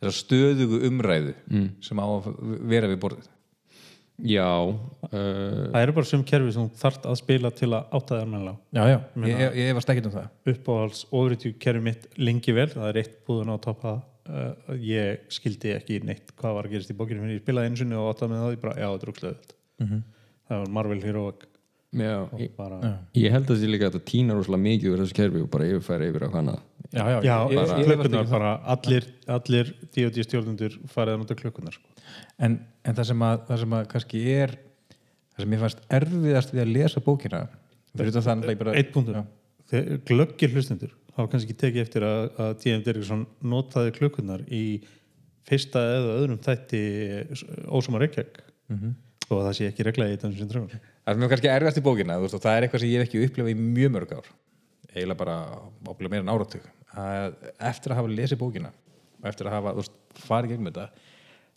[0.01, 1.35] þessa stöðugu umræðu
[1.85, 2.31] sem á að
[2.69, 3.29] vera við borðið
[4.27, 8.17] Já uh, það eru bara sem kerfi sem þú þarft að spila til að átta
[8.19, 8.97] þér mennlega Já, já,
[9.29, 10.31] ég, ég, ég efast ekkert um það.
[10.53, 15.71] Uppáhalds ofriðtjú kerfi mitt lengi vel það er eitt búðun á toppa uh, ég skildi
[15.77, 18.33] ekki neitt hvað var að gerast í bókinu minni, ég spilaði einu sinni og áttaði
[18.35, 19.39] með það ég bara, já, þetta er úkslega
[20.49, 21.47] það var Marvel Heroic
[22.03, 22.81] já, og ég, bara,
[23.17, 25.51] ég held að það sé líka að þetta týna rosalega mikið úr þessu kerfi og
[25.55, 26.59] bara yfirfæra yfir á hana
[26.89, 28.31] Já, já, já, ég, ég, ég, það.
[28.31, 32.07] bara allir, allir D&D stjórnundur farið að nota klukkunar sko.
[32.41, 34.55] en, en það sem að það sem að kannski er
[35.35, 37.43] það sem ég fannst erfiðast við að lesa bókina
[38.63, 39.21] bara eitt punktur,
[40.09, 42.83] glöggir hlustendur hafa kannski tekið eftir að, að T.M.
[42.87, 44.65] Derrickson notaði klukkunar í
[45.49, 46.83] fyrsta eða öðrum þætti
[47.69, 48.41] Ósama Reykjavík
[49.29, 50.33] og það sé ekki regla í þetta
[51.05, 53.25] það er kannski erfiðast í bókina veist, og það er eitthvað sem ég hef ekki
[53.27, 54.31] upplifað í mjög mörg ár
[54.95, 55.37] eiginlega bara
[55.87, 56.69] ábyggilega meira en áratug.
[56.99, 57.35] Að
[57.71, 58.71] eftir að hafa lesið bókina
[59.19, 59.97] og eftir að hafa þú veist,
[60.29, 60.87] farið gegnum þetta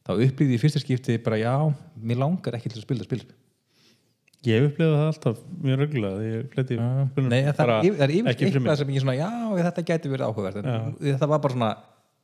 [0.02, 1.54] þá upplýði ég í fyrsta skipti bara já,
[2.02, 3.38] mér langar ekki til að spila þetta spil
[4.42, 7.98] Ég hef upplifað það alltaf mjög reglulega þegar ég fleti Nei, það, bara er, yfir-
[8.00, 9.28] það er yfir ekki eitthvað sem ég svona, já,
[9.68, 11.70] þetta gæti verið áhugavert en þetta var bara svona,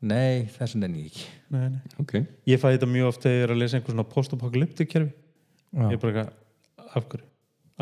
[0.01, 1.27] nei, þessu nenni ég ekki.
[1.53, 1.93] Nei, nei.
[2.01, 2.15] Ok.
[2.49, 5.13] Ég fæ þetta mjög oft þegar ég er að lesa einhver svona post-apocalyptic kerfi.
[5.77, 6.33] Ég er bara eitthvað,
[6.97, 7.29] af hverju?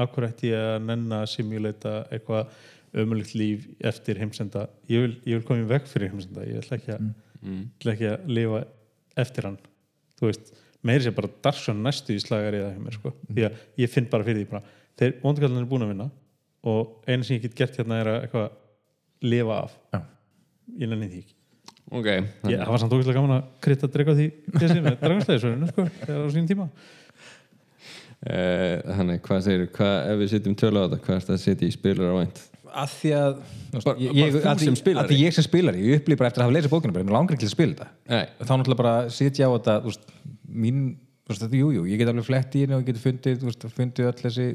[0.03, 2.59] Af hverju ætti ég að nenna að simulata eitthvað
[3.01, 4.67] ömulegt líf eftir heimsenda.
[4.91, 6.45] Ég vil, ég vil koma í veg fyrir heimsenda.
[6.47, 7.07] Ég ætla ekki að,
[7.51, 8.61] ætla ekki að lifa
[9.25, 9.57] eftir hann.
[10.19, 10.51] Þú veist,
[10.85, 13.13] meiri sér bara Darsson næstu í slagari eða hjá mér sko.
[13.29, 16.09] því að ég finn bara fyrir því bara, þeir vondugallan er búin að vinna
[16.65, 19.79] og einu sem ég get gert hérna er að eitthvað lifa af.
[19.93, 20.01] Já.
[20.81, 21.35] ég nenni því ekki.
[21.93, 24.23] Ok, ég, það var samt ógæslega gaman að krytta að dreika því
[24.55, 26.65] þessi með dragastæðisverðinu sko, þegar á sín tíma.
[28.25, 31.43] Uh, Þannig, hvað segir hvað, ef við setjum tölu á þetta, hvað er þetta að
[31.43, 32.41] setja í spilar á vænt?
[32.75, 33.31] Að því að
[33.75, 35.03] Bara- ég, bara ég, þú sem spilari?
[35.05, 37.15] að því ég sem spilari ég upplýði bara eftir að hafa lesið bókina bara, mér
[37.15, 37.87] langar ekki til að spila þetta.
[38.13, 40.05] Nei, þá náttúrulega bara sitja á þetta veist,
[40.49, 40.81] mín,
[41.25, 43.45] þú veist, þetta, jú, jú, ég get alveg flett í henni og ég get fundið,
[43.49, 44.47] veist, fundið öll þessi,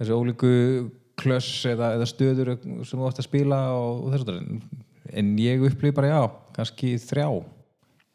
[0.00, 0.52] þessi ólíku
[1.22, 4.38] klöss eða, eða stöður sem þú ætti að spila og, og þess að
[5.12, 6.22] en ég upplýði bara, já,
[6.56, 7.26] kannski þrjá.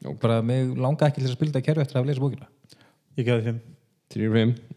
[0.07, 2.49] Og bara mig langa ekki til að spila þetta kerfi eftir að hafa lesið bókina.
[3.17, 3.61] Ég geði fimm.
[4.13, 4.76] 3-5 Já,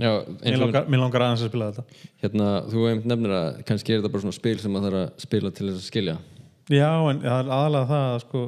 [0.00, 2.04] mér langar, mér langar aðeins að spila þetta.
[2.22, 5.24] Hérna, þú hefum nefnir að kannski er þetta bara svona spil sem maður þarf að
[5.26, 6.16] spila til þess að skilja.
[6.72, 8.44] Já, en það er aðalega það að sko,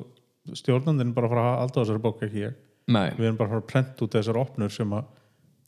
[0.60, 2.60] stjórnandinn bara að fara að alltaf þessari bók ekki ég.
[2.96, 5.10] Nei, við erum bara að fara að prenta út þessar opnur sem að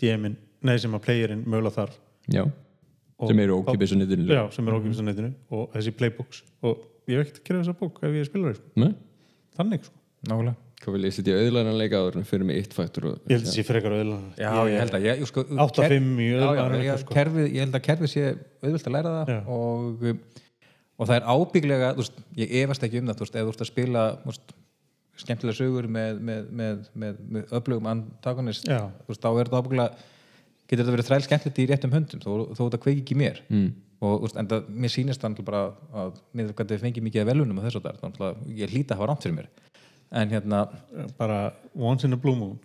[0.02, 1.96] DM-in, nei sem að playerinn mögulega þar
[2.30, 2.44] já,
[3.18, 6.44] Og sem eru ókipis og nýttunni já, sem er ókipis á netinu og þessi playbooks.
[6.62, 8.62] Og ég hef ekkert að gera þessa bók ef ég er spilari.
[8.78, 8.92] Nei,
[9.58, 9.98] þannig sko.
[10.30, 13.38] Nákvæmlega hvað vil ég setja auðlæðan leika áður en fyrir mig eitt faktur og ég
[13.38, 17.24] held að sé frekar auðvitað Já, ég held að ég, sko, 8-5 í ég, sko.
[17.42, 18.26] ég held að kerfið sé
[18.62, 20.12] auðvöld að læra það og,
[20.98, 23.64] og það er ábygglega veist, ég efast ekki um það þú veist, ef þú ert
[23.64, 24.54] að spila veist,
[25.18, 28.84] skemmtilega sögur með, með, með, með, með öflugum antagonist Já.
[29.02, 30.06] þú veist, þá er þetta ábygglega
[30.68, 33.68] getur þetta verið þræl skemmtilegt í réttum höndum þó, þó þetta kveiki ekki mér mm.
[34.04, 37.06] og þú veist, en það, mér sýnist það náttúrulega bara að mér hvað þið fengið
[37.08, 39.48] mikið af velunum og þess að það ég hlýta að hafa rámt fyrir mér
[40.12, 40.60] en hérna,
[41.18, 41.38] bara
[41.74, 42.58] once in a blue moon.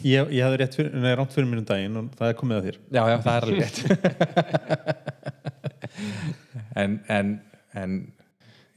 [0.00, 2.56] Ég, ég hafði rétt fyrir, nei, rámt fyrir mér um daginn og það er komið
[2.60, 2.78] að þér.
[2.96, 3.78] Já, já, það er alveg rétt.
[6.80, 7.32] En, en
[7.76, 7.94] en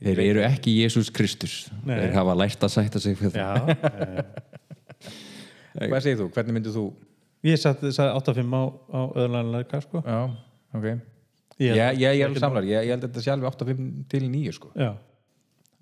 [0.03, 1.53] Þeir eru ekki Jésús Kristus.
[1.87, 1.95] Nei.
[2.01, 3.69] Þeir hafa lært að sætta sig fyrir það.
[5.87, 6.27] Hvað segir þú?
[6.35, 6.83] Hvernig myndir þú?
[7.43, 10.01] ég satt 8-5 á, á öðurlæðanlega sko.
[10.03, 10.19] Já,
[10.75, 10.85] ok.
[11.61, 14.71] Ég- Ég, ég, er alveg samlar, ég, held þetta alveg 8-5 til 9 sko.
[14.79, 14.91] Já,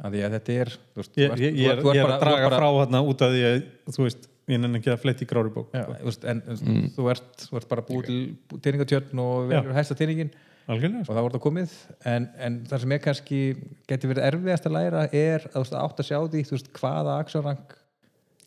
[0.02, 2.02] að því að þetta er þú veist, ég, þú ert- ég, þú ég, er, ég
[2.02, 3.58] er bara- að draga bara- frá hérna út af því að
[3.96, 5.76] þú veist, ég nenni ekki að fletti grári bók.
[5.76, 6.88] Já, veist, en mm.
[6.96, 8.22] þú, ert, þú ert bara búið til
[8.58, 10.34] teiningatjörn og velur hæsta teiningin
[10.72, 11.06] algjörlega.
[11.06, 11.76] Og þá er það komið.
[12.12, 13.44] En, en það sem er kannski
[13.90, 16.74] geti verið erfiðast að læra er að þú veist, átt að sjá því þú veist,
[16.80, 17.16] hvaða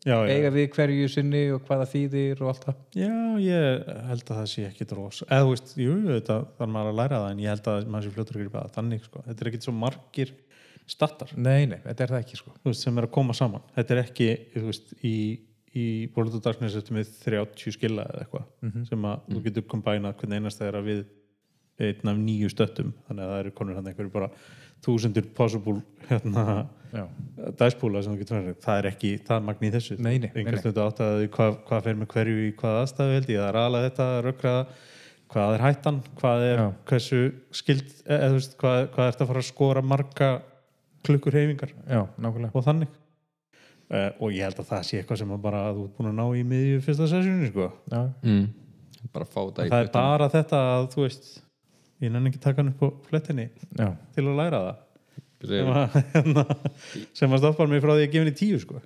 [0.05, 0.15] já.
[0.29, 2.79] eiga við hverju sinni og hvaða þýðir og allt það.
[2.99, 6.91] Já, ég held að það sé ekki drós eða þú veist, jú, þetta þarf maður
[6.91, 9.23] að læra það en ég held að maður sé fljótur að gripa það þannig sko.
[9.27, 10.33] þetta er ekki svo margir
[10.89, 12.53] startar Nei, nei, þetta er það ekki sko.
[12.61, 13.65] Þú veist, sem er að koma saman.
[13.75, 15.15] Þetta er ekki, þú veist, í,
[15.75, 20.17] í World of Darkness þetta með 30 skilla eða eitthvað sem að þú getur kombænað
[20.21, 21.05] hvernig einast það er að við
[21.85, 22.93] einn af nýju stöttum.
[23.09, 24.31] Þannig að það eru konur hann einhverju bara
[24.85, 26.65] þúsundir possible hérna
[26.95, 27.05] Já,
[27.59, 29.95] dæspúla sem þú getur verið það er ekki, það er magn í þessu.
[29.99, 30.61] Nei, nei, nei, einhvern nei.
[30.61, 33.59] stund átt að hvað, hvað fer með hverju í hvað aðstæðu held ég, það er
[33.61, 34.61] aðalega þetta rökkraða,
[35.33, 36.67] hvað er hættan hvað er, Já.
[36.91, 37.21] hversu
[37.59, 40.29] skild eða þú veist, hvað, hvað er þetta að fara að skora marga
[41.05, 42.91] klukkur nákvæmlega og þannig
[43.91, 46.19] uh, og ég held að það sé eitthvað sem að bara þú ert búin að
[46.19, 47.67] ná í miðju fyrsta sessjónu sko.
[47.91, 48.45] Já, mm.
[49.15, 51.29] bara fá þetta í það er bara þetta að þú veist
[52.03, 54.81] ég nenni ekki taka hann upp á flettinni já, til að læra það
[55.45, 56.43] sem að, hérna,
[57.13, 58.79] sem að stoppar mig frá því að gefa henni tíu sko.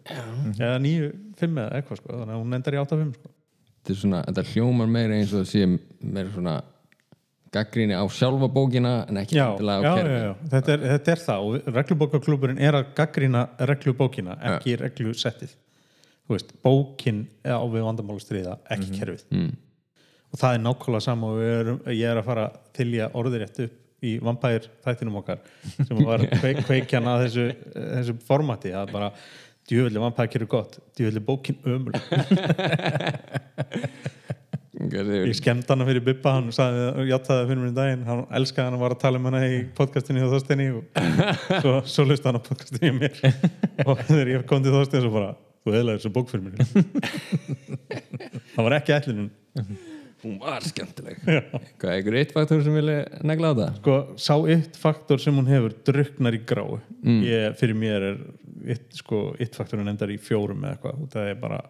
[0.57, 2.09] eða níu, fimm eða eitthvað sko.
[2.15, 3.32] þannig að hún endar í átta fimm sko.
[3.70, 5.70] þetta, er svona, þetta hljómar meira eins og það sé
[6.03, 6.55] meira svona
[7.54, 10.20] gaggríni á sjálfa bókina en ekki já, já, kerfið.
[10.24, 10.34] já.
[10.54, 15.56] Þetta, er, þetta er það og reglubókaklúburinn er að gaggrina reglubókina, ekki reglusettið.
[16.30, 19.26] Veist, bókin á við vandamálustriða, ekki kerfið.
[19.34, 19.52] Mm.
[20.30, 21.38] og það er nákvæmlega sama og
[21.89, 25.41] ég er að fara að þylja orðirétt upp í vampær þættinum okkar
[25.76, 29.10] sem var kveik, kveikjan að þessu, þessu formati, það er bara
[29.70, 31.97] djúvillig vampær kerur gott, djúvillig bókin ömul
[34.80, 38.05] ég skemmt hana fyrir Bibba hann sagði, játtaði fyrir mér í daginn.
[38.07, 40.84] Hann elskaði hann að var að tala um hana í podcastinu hjá Þorsteini og
[41.63, 43.19] svo, svo lusti hann á podcastinu hjá mér.
[43.86, 45.34] Og þegar ég kom til Þorsteini svo bara,
[45.65, 46.57] þú eðlaði þessu bók fyrir mér
[48.55, 49.30] það var ekki ætlunum
[50.23, 51.19] hún var skemmtileg.
[51.80, 53.77] Hvað, einhver eitt faktor sem vilja negla á það?
[53.80, 56.80] Sko, sá eitt faktor sem hún hefur druknar í gráu
[57.23, 58.17] ég, fyrir mér er
[58.75, 61.61] eitt, sko, eitt faktorinn endar í fjórum eða eitthvað og það er bara,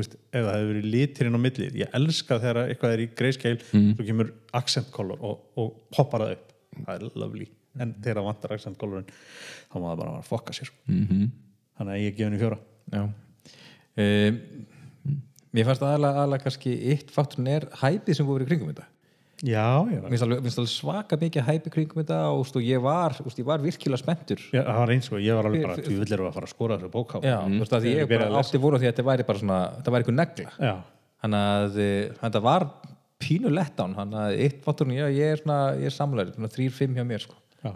[0.00, 3.08] veist, ef það hefur verið litir inn á milli, ég elska þegar eitthvað er í
[3.20, 6.52] greyskeil, svo kemur accent color og, og poppar það upp.
[6.74, 9.16] Það er lovely, en þegar það vantar accent colorinn,
[9.70, 11.24] þá má það bara að fokka sér mm
[11.74, 12.58] þannig að ég gef henni fjóra.
[12.94, 13.02] Já.
[14.04, 14.36] Um,
[15.54, 18.88] Mér fannst aðalega, aðalega kannski eitt fakturinn er hæpið sem voru í kringum þetta
[19.42, 23.38] já, já, Mér finnst alveg, svaka mikið hæpið kringum þetta og stu, ég, var, úst,
[23.40, 24.42] ég var virkilega spenntur.
[24.54, 26.54] Já það var eins og ég var alveg bara, þú vil eru að fara að
[26.54, 27.18] skora þessu bók á.
[27.24, 29.94] Já, þú veist að ég bara átti voru því að þetta væri bara svona þetta
[29.96, 30.52] væri einhver negla.
[30.60, 30.74] Já,
[31.24, 32.68] þannig að eh, þetta var
[33.24, 36.76] pínu letdown þannig að eitt fakturinn, já, ég er svona ég er samlæri, svona þrýr,
[36.78, 37.36] fimm hjá mér sko.
[37.64, 37.72] já.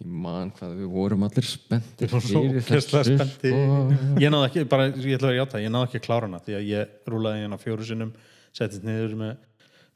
[0.00, 3.56] Ég man hvað við vorum allir spenntir Við vorum svo ógeðslega þessu, spenntir.
[3.56, 4.20] sko.
[4.24, 6.40] ég náði ekki, bara, ég ætla að vera játa ég náði ekki að klára hana
[6.46, 8.12] því að ég rúlaði hérna fjóru sinnum
[8.56, 9.34] settist niður með,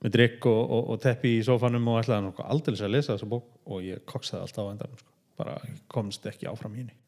[0.04, 3.30] með drikk og, og, og teppi í sófanum og ætlaði nokkuð aldrei að lesa þessa
[3.30, 5.10] bók og ég koksaði alltaf á endanum sko.
[5.40, 5.56] bara
[5.90, 6.98] komst ekki áfram í henni.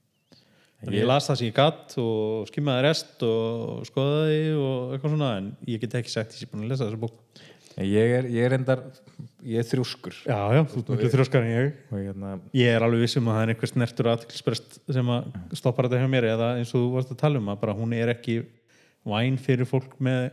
[0.77, 5.31] Þannig ég las það sem ég gatt og skimmaði rest og skoðaði og eitthvað svona
[5.41, 7.45] en ég get ekki sagt því sem ég er búin að lesa þessa bók.
[7.77, 8.83] Ég er, ég er endar
[9.45, 11.75] ég er þrjúskur Já, já, þú ert miklu þrjóskar en ég.
[11.91, 15.27] og hérna, Ég er alveg vissum að það er einhver snertur aðtilsprest sem að
[15.61, 17.93] stoppar þetta hjá mér eða eins og þú varst að tala um að bara hún
[17.93, 18.39] er ekki
[19.05, 20.31] væn fyrir fólk með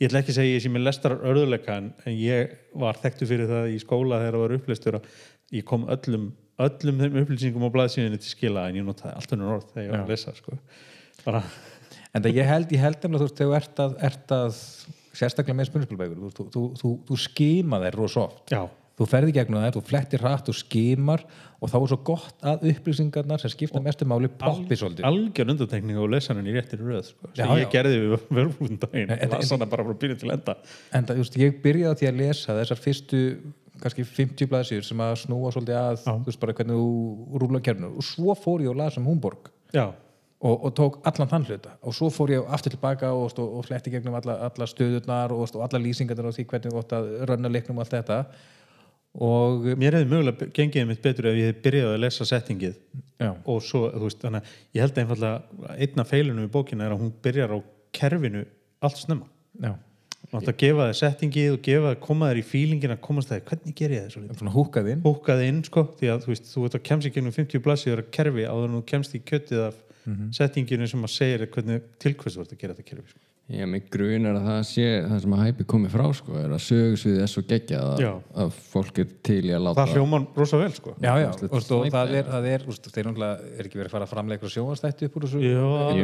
[0.00, 3.28] ég ætla ekki að segja ég sé með lestarar örðuleika en, en ég var þekktu
[3.30, 5.06] fyrir það í skóla þegar það var uppleistur að
[5.54, 6.26] ég kom öllum,
[6.66, 9.94] öllum þeim upplýsingum á blaðsíðinni til skila en ég notaði allt önnur orð þegar ég
[9.94, 10.58] var að lesa sko.
[12.14, 14.60] en það ég held, ég held veist, þegar þú ert að, ert að
[15.14, 18.62] sérstaklega með spurninspilbækur þú, þú, þú, þú, skima þær rosa oft já,
[18.98, 21.24] þú ferði gegnum það, þú flettir hratt og skimar
[21.60, 25.02] og þá er svo gott að upplýsingarnar sem skipta mestu máli poppi svolítið.
[25.08, 27.72] algjör undantekning og lesa hann í réttir röð sko, sem Já, ég já.
[27.74, 30.54] gerði við verðbúndaginn En- en- hana bara frá byrjun til enda.
[30.92, 33.20] En það, just, ég byrjaði á því að lesa þessar fyrstu
[33.82, 36.12] kannski 50 blaðsýr sem að snúa svolítið að Já.
[36.14, 39.50] þú veist bara hvernig þú rúla kernur og svo fór ég og las um Húmborg
[39.74, 39.88] já,
[40.44, 41.70] og, og tók allan þann hluta.
[41.82, 45.62] Og svo fór ég aftur tilbaka og, og fletti gegnum alla, alla stöðurnar og, og
[45.66, 48.20] alla lýsingarnar á því hvernig þú átt að rönna leiknum og allt þetta
[49.14, 52.76] og mér hefði mögulega gengið mitt betur ef ég hefði byrjað að lesa settingið
[53.22, 56.86] já, og svo, þú veist, þannig að ég held einfallega einn af feilunum í bókina
[56.88, 57.58] er að hún byrjar á
[57.94, 58.44] kerfinu
[58.84, 59.28] allt snemma.
[59.62, 59.76] Já,
[60.34, 63.44] átt að gefa þér settingið og gefa þér, koma þér í fílingin að komast það,
[63.50, 65.04] hvernig ger ég það svo húkað inn.
[65.04, 68.02] Bókaði inn, sko, því að þú veist, þú ert að kemst í gegnum 50 blassíður
[68.02, 69.78] að kerfi áður en þú kemst í kjötið af
[70.36, 73.22] settinginu sem að segja þér hvernig tilkvæmst þú ert að gera þetta kerfi sko.
[73.44, 76.60] Já, mig grunar að það sé það sem að hæpi komið frá sko, er að
[76.64, 78.08] sögursvið er svo geggja að, Já.
[78.40, 81.66] að fólk er til í að láta það hljóman rosa vel sko Já, já, og,
[81.92, 85.10] það er, það er, úst, þeir náttúrulega er ekki verið að fara að framleika sjónastætti
[85.10, 85.42] upp úr þessu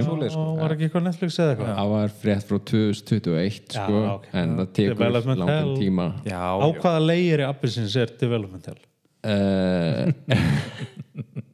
[0.04, 0.44] svoleiðis, sko.
[0.60, 4.04] var ekki eitthvað Netflix eða eitthvað það var frétt frá 2021 Já, sko,
[4.42, 5.74] en það tekur Development langan hell.
[5.80, 6.76] tíma Já, Á já.
[6.84, 8.76] hvaða leigir í Appelsins er developmental?
[9.24, 10.12] uh,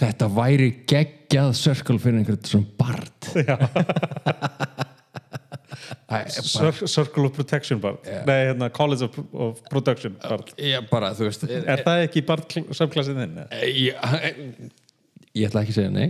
[0.00, 2.64] Þetta væri geggjað circle fyrir einhvern svona
[6.30, 7.98] Cir- Circle of Protection Bard.
[8.26, 10.48] Nei, hérna, College of, of Production Bard.
[10.58, 13.36] Ég bara, veist er, Er það ekki Bard samklassið þinn?
[13.62, 13.94] ég,
[15.38, 16.08] ég ætla ekki að segja nei.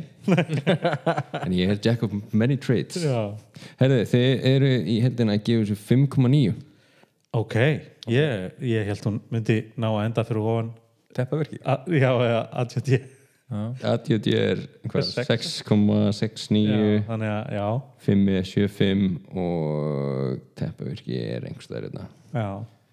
[1.45, 3.21] En ég er jack of many trades Já.
[3.83, 6.57] Herðu, þið eru í heldina að gefa þessu 5,9
[7.37, 7.55] Ok,
[8.11, 10.73] ég, ég held hún myndi ná að enda fyrir ofan.
[11.15, 12.89] Teppaverki a, Já, eða ADHD
[13.51, 15.47] ADHD er hvað, Sex.
[15.67, 17.65] 6,69 Já, Þannig að, já,
[18.07, 22.05] 5 er 7,5 og teppavirki er einhvers staðar hérna.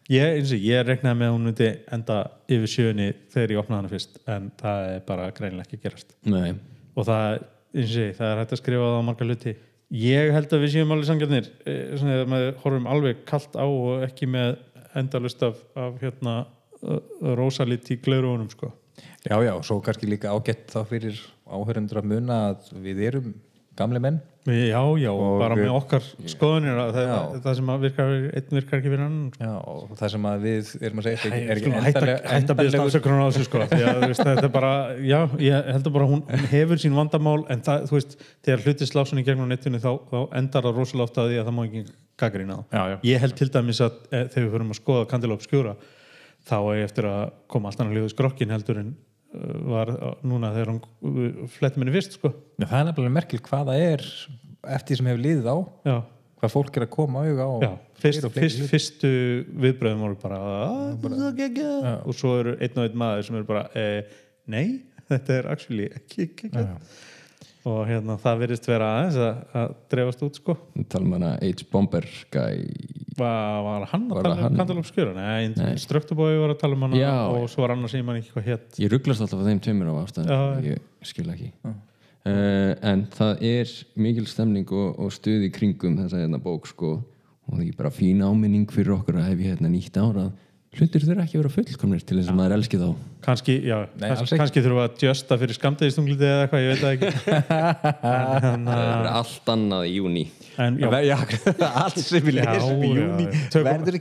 [0.09, 4.17] Ég, ég reknaði með að hún myndi enda yfir sjöunni þegar ég opnaði hana fyrst
[4.33, 6.17] en það er bara greinilega ekki gerast.
[6.25, 6.55] Nei,
[6.95, 7.37] og það,
[7.75, 9.55] eins og ég, það er hægt að skrifa það á marga hluti.
[9.97, 14.07] Ég held að við séum alveg sangjarnir eh, að við horfum alveg kallt á og
[14.07, 14.57] ekki með
[14.97, 16.39] endalust af, af hérna
[17.37, 18.71] rosalit í glerugunum sko
[19.27, 23.33] Já, já, og svo kannski líka ágætt þá fyrir áhörundur að muna að við erum
[23.77, 27.09] gamli menn Við- já, já, og bara með okkar skoðunir að það,
[27.43, 29.25] það sem að virkar einn virkar ekki fyrir sko.
[29.43, 32.61] Já, og það sem að við erum að segja er ekki- er endanlega- hætta að
[32.61, 34.71] byrja afsökunar á þessu sko því að þetta er bara,
[35.03, 35.19] já,
[35.49, 36.23] ég heldur bara hún,
[36.53, 38.15] hefur sín vandamál en það, þú veist,
[38.47, 41.45] þegar hluti slásun í gegnum netinu þá, þá endar það rosalega oft að því að
[41.51, 41.83] það má ekki
[42.71, 42.95] já.
[42.95, 45.75] það ég held til dæmis að e, þegar við fyrir að skoða Candilop skjúra
[46.47, 48.95] þá er ég eftir að koma allt annað lífið skrokkin heldur en
[49.67, 52.31] var uh, núna þegar hún uh, fletti minni fyrst sko.
[52.57, 54.05] Já, það er nefnilega merkil hvað það er
[54.77, 55.57] eftir því sem hefur liðið á.
[55.87, 55.97] Já,
[56.41, 57.25] hvað fólk er að koma á
[57.63, 57.71] já,
[58.03, 59.11] fyrst, fyrst, fyrstu
[59.65, 63.47] viðbröðum voru bara, "Ah, er geggjað." og svo eru einn og einn maður sem eru
[63.47, 64.03] bara eh,
[64.45, 66.75] nei, þetta er actually ekki geggjað
[67.67, 70.55] og hérna það virðist vera aðeins að, að dreifast út sko
[70.91, 72.61] talum hana H-Bomber guy
[73.17, 75.13] var, var hann að Var tala um skjöra?
[75.17, 75.73] Nei, nei.
[75.81, 77.11] Ströktubói var að tala um hana Já.
[77.33, 79.91] og svo var annars sem mann ekki hvað hétt Ég rugglast alltaf á þeim tveimur
[79.91, 80.65] á ástæðan.
[80.67, 83.75] Ég skil ekki uh, En það er
[84.07, 86.97] mikil stemning og, og stuð í kringum þessa hérna bók sko
[87.47, 90.27] og það er bara fín áminning fyrir okkur að hef ég hérna nýtt ára
[90.75, 92.87] hlutir þurfa ekki að vera fullkomnir til þess að maður elski þá.
[93.27, 96.83] Kannski, já, Nei, kannski, kannski þurfum við að justa fyrir skamdegistungliti eða eitthvað, ég veit
[96.83, 97.09] það ekki.
[98.07, 100.25] En, Það en, er allt annað í júni
[100.61, 101.17] en já, Já,
[101.83, 103.99] allt sem við lesum í júni verður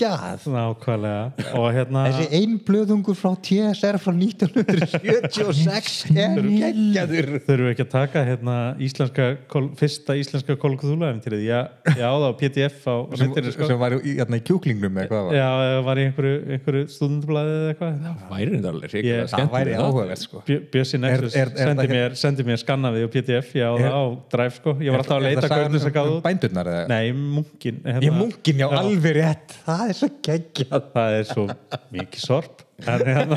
[0.00, 1.32] geggjað nákvæmlega.
[1.58, 7.28] Og hérna Þessi ein blöðungur frá TSR frá 1976 er geggjaður.
[7.44, 11.60] Þurfum við ekki að taka hérna íslenska, kol, fyrsta íslenska kolkuðúlæfintýrið, já,
[11.94, 13.64] já það var PDF á sem, netinu sko.
[13.70, 15.32] sem var í, hérna, í kjúklingnum eða hvað var?
[15.40, 15.48] Já,
[15.88, 17.92] var í einhverju, einhverju stúdendublaðið eða eitthvað.
[18.30, 20.36] Væri þetta alveg Ég- hrikalega það væri áhugavert sko.
[20.48, 23.68] Bjö- Bjössi Nexus Er- er- er sendi, það- mér, sendi mér skannaði og PDF já,
[23.70, 25.58] Er- það á Drive sko, ég var alltaf að leita það
[25.90, 26.84] það um bændurnar eða?
[26.88, 28.76] Nei, munkin hérna, Ég munkin, já, Já.
[28.80, 29.48] alveg rétt.
[29.66, 30.90] Það er svo geggjað.
[30.94, 31.46] Það er svo
[31.94, 32.66] mikið sorp.
[32.88, 33.36] En hérna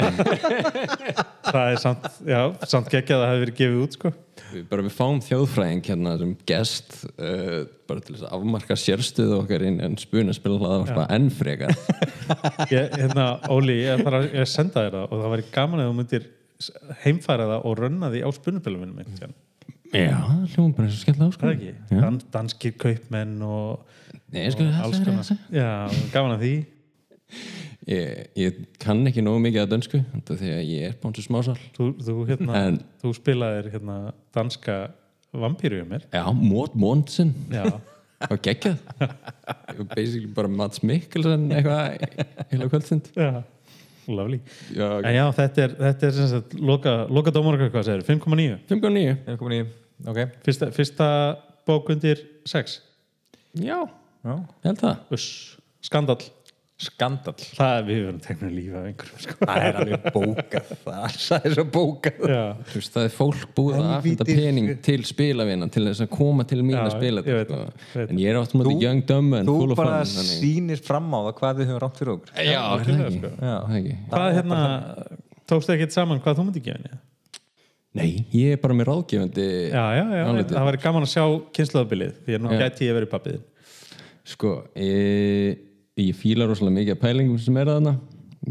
[1.49, 2.39] það er samt, já,
[2.70, 4.12] samt geggjað að það hefur verið gefið út sko.
[4.54, 9.39] Við, bara við fáum þjóðfræðing hérna sem gest uh, bara til þess að afmarka sérstöðu
[9.41, 11.74] okkar inn en spuna spila hlaða enn frekar.
[12.74, 15.97] Ég, hérna, Óli, ég að ég senda þér það og það væri gaman að þú
[15.99, 16.30] myndir
[17.04, 19.41] heimfæra það og rönna því á spunnupilum minnum einhvern tímann.
[19.93, 20.18] Já,
[20.56, 23.84] hljóðum bara eins og það er ekki, Dan, danskir kaupmenn og,
[24.34, 26.54] Nei, og gaman að því.
[27.84, 31.56] Ég, ég kann ekki nógu mikið að dönsku þetta því að ég er bánsur smásal.
[31.76, 33.96] Þú, þú, hérna, En- þú spilaðir hérna,
[34.36, 34.78] danska
[35.36, 36.06] vampíru um mér.
[36.14, 37.66] Já, Mót Mónsen já,
[38.32, 38.78] og geggjað.
[39.02, 42.06] Var basically bara Mats Mikkelsen eitthvað
[42.54, 43.10] heila kvöldstund.
[43.18, 43.42] Já,
[44.08, 44.40] lovely.
[44.72, 47.34] Já, en já, þetta er, þetta er sem sagt loka, loka
[47.90, 49.68] segir 5,9 5.9 Ég er komin í,
[50.08, 50.24] ok.
[50.48, 51.10] Fyrsta, fyrsta
[51.68, 52.80] bók undir 6
[53.60, 54.03] Já, Já.
[54.24, 55.04] Ég held það.
[55.18, 55.28] Uss,
[55.84, 56.22] skandal
[56.84, 59.36] Skandal það er við verðum teknir lífa af einhverjum sko.
[59.46, 60.72] Það er alveg bókað.
[60.84, 62.24] Það það er svo bókað.
[62.34, 62.40] Já,
[62.72, 64.36] Þú veist, það er fólk búið að afhenda Helvíti.
[64.42, 67.60] pening til spilavina til þess að koma til mín Já, að spila ég veit þetta,
[67.62, 67.86] það, sko.
[67.94, 68.10] ég veit.
[68.16, 70.42] En ég er átt mútið Þú- young, dumb and Þú full of fun bara þannig-
[70.42, 72.34] sýnir fram á það hvað við höfum rátt fyrir okkur.
[72.34, 73.32] Já, er það ekki, sko.
[73.38, 73.96] Já, það ekki.
[74.10, 74.60] Hvað er hérna
[75.54, 77.00] tókstu ekkert saman hvað þú myndi gefa henni?
[77.94, 80.54] Nei, ég er bara með ráðgefandi já, já, já, álitið.
[80.58, 82.60] það væri gaman að sjá kynslaðabilið því að nú Já.
[82.66, 83.44] gæti ég verið pappiðin
[84.24, 85.58] Sko, ég,
[86.00, 87.98] ég fíla rosalega mikið af pælingum sem er þarna.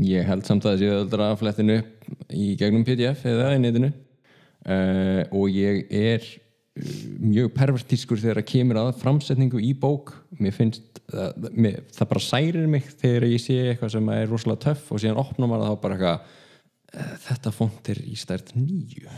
[0.04, 2.04] Ég held samt að þessi öðuldra að flettinu upp
[2.36, 3.88] í gegnum PDF eða í netinu.
[4.62, 6.20] Uh, og ég er
[7.20, 10.06] mjög pervertískur þegar það kemur að framsetningu í bók.
[10.40, 14.64] Mér finnst uh, mér, það bara særir mig þegar ég sé eitthvað sem er rosalega
[14.68, 16.18] töff og síðan opnar maður það bara eitthvað
[16.92, 19.08] uh, þetta font er í stærð nýju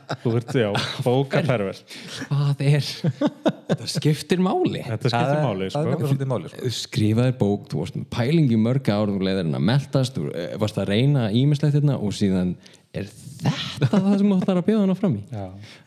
[0.21, 0.67] Þú ert, já,
[1.05, 1.93] bókapervert
[2.27, 4.83] hvað er þetta skiptir máli.
[4.85, 6.07] Þetta skiptir máli, Það er sko.
[6.11, 6.71] svolítið máli sko.
[6.77, 10.27] skrifaði bók, þú varst með pæling í mörg ár þú leiðir henn að meltast þú
[10.35, 12.53] eh, varst að reyna ímislegt hérna og síðan
[12.93, 15.21] er þetta það sem þú ætlar að bjóða hana fram í.
[15.31, 15.45] Já.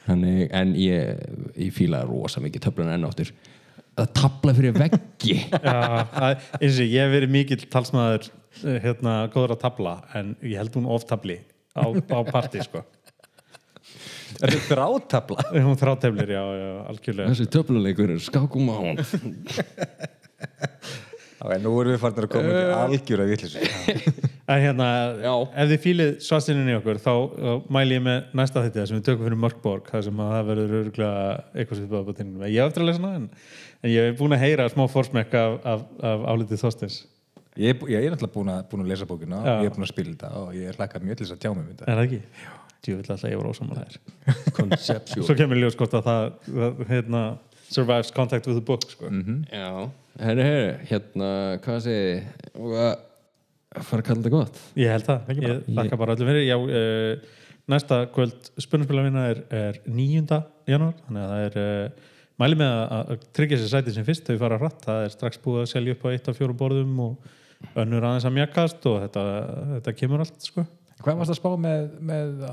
[0.09, 1.27] Þannig, en ég,
[1.67, 3.31] ég fíla rosa mikið töflun enn áttur
[4.01, 5.37] að tabla fyrir veggi.
[5.69, 5.77] Já,
[6.11, 8.27] að- eins og ég hef verið mikill talsmaður
[8.65, 11.39] eh, hérna, góður að tabla en ég held hún of tabli
[11.79, 12.83] á, á partí, sko
[14.43, 15.45] Er þetta þrátabla?
[15.55, 18.99] Hún þráteflir, já, já, algjörlega þessi töfluleikur er skákum á hún
[21.45, 22.61] Ok, nú erum við farin að koma Eh.
[22.97, 23.55] ekki algjör að vitlis
[24.55, 24.87] En hérna,
[25.25, 25.33] Já.
[25.61, 27.13] ef þið fílið svarsinin í okkur þá,
[27.73, 30.75] mæli ég með næsta þetta sem við tökum fyrir Mörkborg það sem að það verður
[30.81, 31.23] örgulega
[31.55, 33.27] eitthvað sem við báðum á tinnum ég hef eftir að lesa hana en,
[33.85, 36.99] en ég hef búin að heyra smá fórsmekk af, af, af álitið Þorstins
[37.61, 39.55] Ég er, bú- ég er náttúrulega búin að, búin að lesa bókina Já.
[39.63, 41.65] ég er búin að spila þetta og ég hlakkar mjög til þess að tjá mig
[41.65, 43.99] um þetta Jú, vil alltaf ég var ósamal þær
[44.59, 45.27] Conceptual.
[45.27, 47.25] Svo kemur ljós gott að það, það hérna,
[47.71, 49.11] survives contact with the book sko.
[49.51, 49.71] Já,
[50.21, 51.33] herri, herri, hérna,
[51.65, 51.91] hvað
[53.75, 54.59] að fara að kalla þetta gott?
[54.79, 56.45] Ég held það, ég þakka bara öllum fyrir.
[56.47, 60.41] Já, uh, næsta kvöld spurnarspilavinna er, er 9.
[60.71, 62.11] janúar þannig að það er uh,
[62.43, 64.29] mæli með að, að tryggja sér sætið sem fyrst.
[64.29, 67.03] Þau fara hratt, það er strax búið að selja upp á eitt af fjórum borðum
[67.09, 69.27] og önnur aðeins að mjakast og þetta,
[69.75, 70.67] þetta kemur allt sko.
[71.03, 72.45] Hvað varst að spá með, með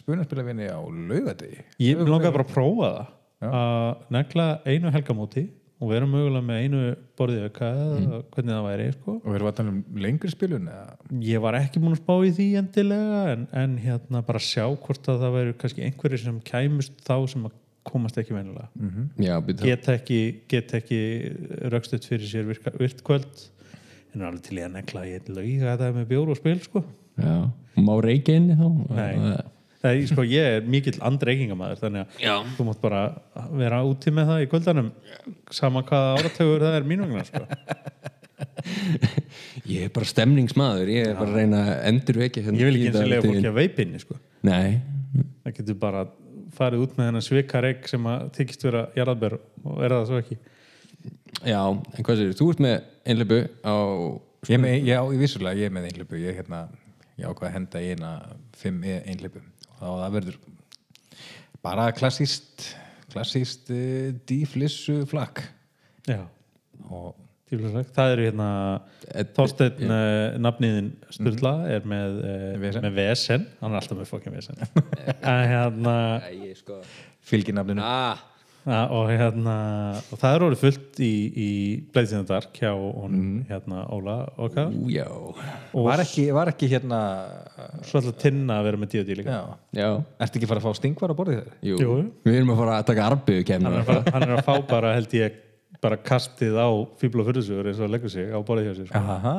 [0.00, 1.60] spunarspilavinni á laugadegi?
[1.82, 3.12] Ég langaði bara að prófa það
[3.44, 5.44] að negla einu helgamóti
[5.82, 6.82] og vera mögulega með einu
[7.18, 9.16] borðið auka eða hvernig það væri sko.
[9.18, 10.70] Og erum við að tala um lengri spilun?
[10.70, 10.96] Eða?
[11.28, 15.10] ég var ekki múin að spá í því endilega en, en hérna bara sjá hvort
[15.12, 18.70] að það væri kannski einhverjir sem kæmust þá sem að komast ekki venjulega
[19.20, 21.00] Já, byrja get ekki, get ekki
[21.74, 23.44] rökstuð fyrir sér virka, virtkvöld
[24.14, 26.84] en er alveg til ég að negla ég lauga þetta með bjór og spil sko.
[27.18, 29.34] Má reykja inni þá Nei.
[29.84, 32.34] Það er, sko, ég er mikill andreikingamæður þannig að Já.
[32.56, 33.00] þú mátt bara
[33.52, 34.86] vera úti með það í kvöldanum
[35.52, 37.42] sama hvaða áratögur það er mín vegna sko.
[39.68, 42.88] Ég er bara stemningsmaður, ég er bara að reyna að endurvekja hérna ég vil ekki
[42.88, 44.16] eins og lega fólki að veipinni sko.
[44.44, 44.80] Nei,
[45.44, 46.02] það getur bara
[46.56, 50.38] farið út með þennan svikareik sem að þykist vera jarðabær og er það svo ekki
[51.44, 53.74] já, en hvað sér, þú ert með einleipu á
[54.44, 56.18] Ég er með, já, ég vissulega, ég er með einhleipu.
[56.20, 56.58] Ég, hérna,
[57.20, 58.12] ég ákvað að henda í eina
[58.58, 59.42] fimm einhleipu.
[59.70, 60.38] Og þá það verður
[61.64, 62.70] bara klassíst,
[63.12, 65.44] klassíst uh, díflissu flakk.
[66.08, 66.24] já,
[66.90, 67.14] Og
[67.94, 68.46] það eru hérna
[69.36, 72.82] Þorsteinn uh, nafniðin Sturla er með, uh, Vesen.
[72.86, 74.58] með vesen hann er alltaf með fokkin vesen
[75.30, 75.94] en hérna
[76.58, 76.80] sko
[77.28, 77.84] fylginafninu.
[77.84, 78.18] ah,
[78.64, 79.54] Ja, og hérna
[80.08, 81.48] og það er orðið fullt í, í
[81.92, 86.48] Blades in the Dark hjá honum hérna Óla okkar Ú, já og Var ekki, var
[86.54, 87.00] ekki hérna...
[87.84, 89.42] svo alltaf tinna að vera með D&D líka Já.
[89.76, 89.88] Já,
[90.24, 91.54] Ertu ekki að fara að fá stingvar á borðið þeir?
[91.70, 91.98] jú, Jú.
[92.24, 94.96] Við erum að fara að taka arbeðu hann, er að hann er að fá bara
[94.96, 95.40] held ég
[95.84, 98.86] bara kastið á fíbl og fyrðusugur eins og að leggur sig á borðið hjá sér
[98.88, 99.00] sko.
[99.18, 99.34] Aha.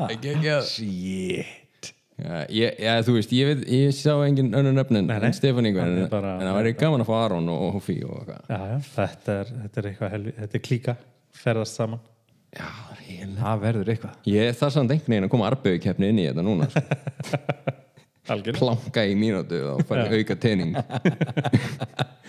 [2.16, 5.84] Já, ég, já, þú veist, ég, veit, ég sá engin önnur nöfn en, Stefán Ingo
[5.84, 8.45] en, það væri gaman að fá Aron og, og Hoffi og eitthvað.
[8.47, 10.97] Já, já, þetta er, þetta er eitthvað helvi, þetta er klíka
[11.36, 12.03] ferðast saman.
[12.55, 12.70] Já,
[13.36, 14.20] Það verður eitthvað.
[14.32, 16.84] Ég þarf samt einhvern veginn að koma arbeðu keppni inn í þetta núna sko.
[18.32, 20.76] algjör planka í mínútu og fara auka teining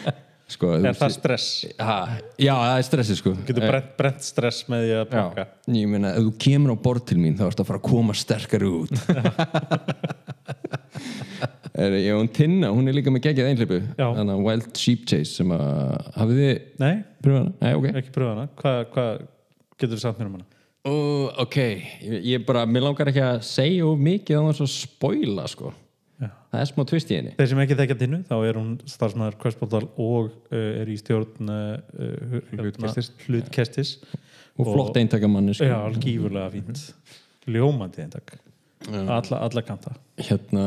[0.47, 1.47] Sko, er það stress.
[1.83, 1.95] Ha,
[2.39, 3.33] Já, það er stressið sko.
[3.49, 5.45] Getur brent, brent stress með því að planka
[5.75, 8.15] Ég meina, ef þú kemur á borð til mín þá ertu að fara að koma
[8.15, 8.95] sterkari út.
[11.77, 14.07] Er, Ég og Tinna, hún er líka með geggjað einhleipu Já.
[14.17, 15.67] Þannig að Wild Sheep Chase sem að
[16.17, 16.93] hafið þið nei,
[17.27, 17.53] pröfað hana?
[17.61, 17.89] Nei, ok.
[18.01, 18.45] Ekki pröfa hana.
[18.63, 19.05] Hvað hva,
[19.77, 20.47] getur þú sagt mér um hana?
[20.87, 21.59] Uh, Ok,
[22.07, 25.75] ég, ég bara, mér langar ekki að segja of mikið á þess að spoila sko
[26.17, 26.31] Já.
[26.53, 27.35] Það er smá tvist í henni.
[27.37, 31.53] Þeir sem ekki þekkja tinnu, þá er hún starfsmæður Questportal og uh, er í stjórn
[31.53, 33.13] uh, Hlutkestis.
[33.27, 33.93] hlutkestis.
[34.57, 35.69] Og flott eintakamanni sko.
[35.69, 36.81] Já, algífurlega fínt.
[37.53, 38.39] Ljómandi eintak.
[38.87, 39.93] Alla, alla kanta.
[40.21, 40.65] Hérna,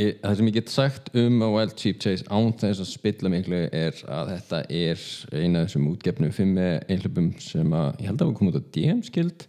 [0.00, 3.30] ég, það sem ég get sagt um að Wild Sheep Chase án þess að spilla
[3.32, 5.04] miklu er að þetta er
[5.36, 8.70] eina af þessum útgefnu fimm einhleipum sem að ég held að hafa komið út á
[8.76, 9.46] DM skild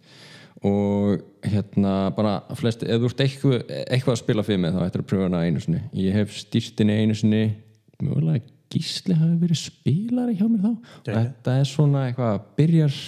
[0.68, 5.08] og hérna bara flesti, ef þú ert eitthvað, eitthvað að spila fimm þá ættir að
[5.10, 5.82] pröfa hana einu sinni.
[5.98, 7.42] Ég hef stýrt henni einu sinni.
[8.02, 10.70] Mjögulega gísli hafi verið spilari hjá mér þá.
[11.02, 13.00] Og þetta er svona eitthvað að byrjar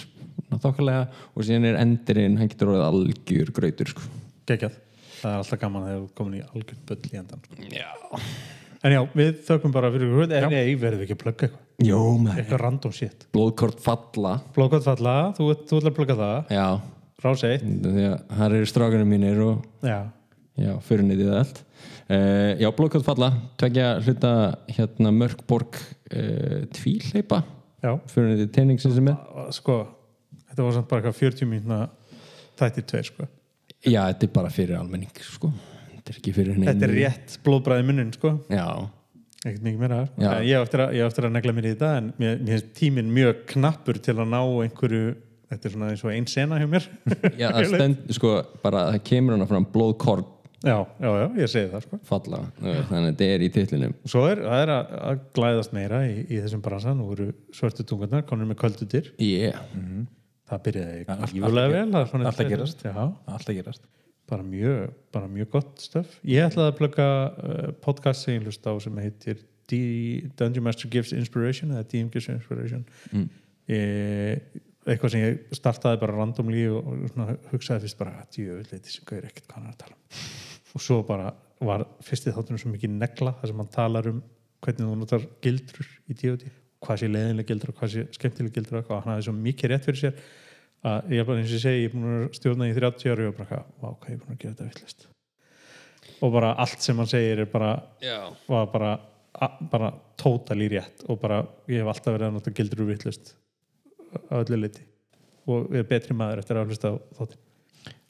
[0.55, 4.09] þokkalega og síðan er endurinn hann getur orðið algjör grautur sko.
[4.45, 4.75] Gekjað,
[5.21, 7.69] það er alltaf gaman þegar þú ert komin í algjörn bull í endan sko.
[7.73, 7.89] Já.
[8.85, 11.61] En já, við þökkum bara fyrir ykkur En verðum við ekki að plugga eitthvað?
[11.83, 12.01] Jó,
[12.35, 13.25] Eitthvað random shit.
[13.33, 14.35] Blóðkort falla.
[14.55, 16.53] Blókvæmt falla, þú, þú ætlar að plugga það.
[16.53, 16.67] Já,
[17.23, 19.99] Rás 1 því að það eru strákunum mínir og Já,
[20.59, 21.61] já, fyrirnýtið allt.
[22.05, 23.29] Uh, Já, blóðkort falla.
[23.59, 24.31] Tvekja hluta
[24.75, 27.41] hérna Mörkborg uh, tvíleipa
[27.81, 27.93] já.
[28.11, 29.79] Fyrirnýtið teiningsins sem er Sko,
[30.49, 31.79] þetta var samt bara eitthvað 40 mínúna
[32.55, 33.25] Þætti tveir, sko.
[33.85, 35.49] Já, þetta er bara fyrir almenning sko.
[35.91, 36.69] Þetta er ekki fyrir neinu.
[36.69, 38.31] Þetta er rétt blóðbræði munnin, sko.
[38.47, 38.67] Já,
[39.43, 40.29] ekkert mikið meira Já.
[40.29, 43.11] En ég á eftir, eftir að negla mér í þetta en mér, mér finnst tíminn
[43.13, 45.15] mjög knappur til að ná einhverju
[45.51, 46.87] þetta er svona eins og ein sena hjá mér.
[47.41, 48.31] Já það stend, sko,
[48.63, 50.31] bara það kemur hana fram blóðkort
[50.65, 51.99] já, já, já, ég segi það sko.
[52.09, 53.95] Falla þannig að þetta er í titlinum.
[54.09, 57.85] Svo er, það er að, að glæðast meira í, í þessum bransa, nú eru svörtu
[57.85, 59.59] tungarnar konur með köldutir, yeah.
[60.49, 62.85] það byrjaði allt- júlega allt- vel það er svona- allt að gerast.
[62.95, 63.85] alltaf gerast.
[64.25, 68.65] Bara mjög, bara mjög gott stöf ég ætlaði að plugga uh, podcast sem ég hlust
[68.65, 69.77] á sem heitir D
[70.37, 72.81] Dungeon Master Gives Inspiration eða DM Gives Inspiration.
[73.11, 73.27] Mm.
[73.69, 74.41] ég,
[74.85, 79.29] eitthvað sem ég startaði bara randomly og, og svona, hugsaði fyrst bara djöfuleiti sem gauður
[79.31, 80.23] ekkert hvað hann er að tala um.
[80.75, 81.31] Og svo bara
[81.65, 84.21] var fyrstið þáttunum svo mikið negla þar sem hann talar um
[84.65, 86.51] hvernig þú notar gildrur í D&D
[86.85, 89.87] hvað sé leiðinlega gildur og hvað sé skemmtilega gildur og hann hafði svo mikið rétt
[89.87, 90.19] fyrir sér
[90.85, 93.13] að ég er bara eins og ég segi, ég er búin að stjórna í 30
[93.13, 95.07] ári og bara, hvað ég er búin að gera þetta vittlist
[96.21, 97.71] og bara allt sem hann segir er bara,
[98.51, 98.93] var bara
[99.71, 103.33] bara tótali rétt og bara, ég hef alltaf verið að nota gildur úr vittlist
[104.31, 104.85] á öllu liti
[105.45, 107.41] og er betri maður eftir að hlusta á þáttin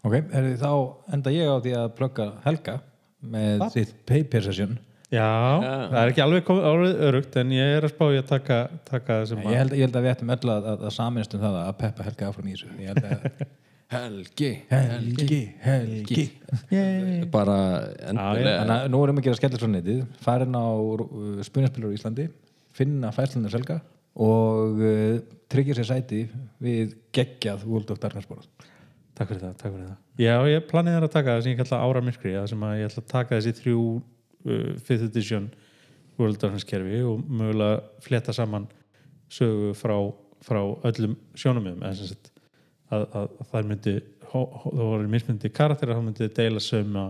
[0.05, 0.71] ok, er þá
[1.15, 2.79] enda ég á því að plugga Helga
[3.25, 4.77] með sitt paper session.
[5.13, 6.49] Já, það er ekki alveg
[7.07, 9.85] örugt en ég er að spá í að taka, taka það sem ég held, ég
[9.85, 12.49] held að við ættum öll að, að, að saminast um það að peppa Helga áfram
[12.49, 12.71] í þessu.
[12.81, 13.45] Ég held að
[13.95, 16.23] Helgi Helgi, Helgi.
[17.31, 18.55] Bara Já, endilega.
[18.63, 21.99] Þannig að nú erum við að gera skellir svo netið farin á uh, spunaspilur í
[21.99, 22.25] Íslandi
[22.75, 23.77] finna fæslunar selga
[24.15, 25.17] og uh,
[25.51, 26.21] tryggja sér sæti
[26.63, 28.47] við geggjað World of Darkness borð.
[29.15, 29.99] Takk fyrir það, takk fyrir það.
[30.19, 32.77] Já, ég planið er að taka það sem ég kalla ára myrkri það sem að
[32.79, 35.49] ég ætla að taka þessi þrjú uh, 5th edition
[36.19, 38.67] World Darkness kerfi og mögulega fletta saman
[39.31, 39.95] sögu frá,
[40.45, 42.03] frá öllum sjónumöðum að,
[42.93, 43.95] að, að það myndi
[44.31, 47.05] það voru mismyndi karakterar þá myndi deila söma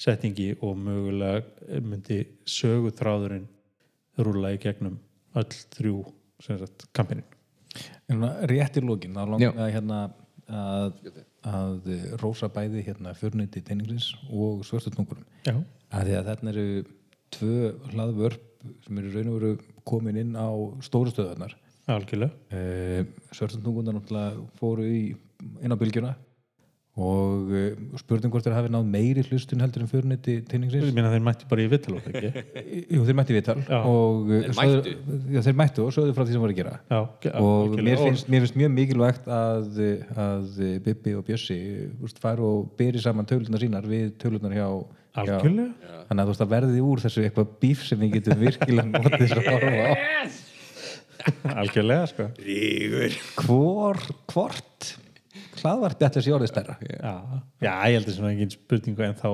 [0.00, 3.46] setningi og mögulega myndi söguþráðurinn
[4.20, 4.98] rúla í gegnum
[5.38, 6.00] öll þrjú
[6.96, 7.26] kampinin
[8.50, 9.98] rétt í lókin þá langar að hérna
[10.50, 11.10] að,
[11.46, 11.90] að
[12.22, 15.54] rósa bæði hérna förniti teiningsins og svörstu tungurum Já,
[15.94, 16.68] að því að þarna eru
[17.30, 18.46] tvö hlaðvörp
[18.84, 19.52] sem eru raun og veru
[19.88, 20.50] komin inn á
[20.84, 21.54] stóru stöðarnar
[21.90, 22.34] algjörlega.
[22.54, 25.00] Uh, svörstu tungunar náttúrulega fóru í,
[25.62, 26.12] inn á bylgjuna
[27.00, 29.90] og uh, spurning hvort þeir hafi náð meiri hlustun heldur en
[30.90, 32.44] Ég meina þeir mætti bara í vittalók, ekki?
[32.94, 33.78] Jú, þeir mætti Já.
[33.80, 36.74] og uh, Þeir Já, mættu og sögðu frá því sem voru að gera.
[36.90, 37.86] Já, já, og algjörlega.
[37.88, 39.82] mér finnst, mér finnst mjög mikilvægt að,
[40.26, 41.58] að Bibbi og Bjössi
[42.04, 44.68] úst, fara og byrja saman tölunar sínar við tölunar hjá,
[45.20, 45.72] Algjörlega.
[46.06, 49.24] þannig að þú veist að verði úr þessu eitthvað bíf sem við getum virkilega notið
[49.24, 49.92] þess að horfa á.
[51.60, 52.28] Algjörlega sko.
[53.44, 53.98] Hvor,
[54.32, 54.92] hvort
[55.60, 57.14] hlaðvarpi ætla sér orðið stærra já,
[57.60, 59.30] já, ég held að það er engin spurningu en þá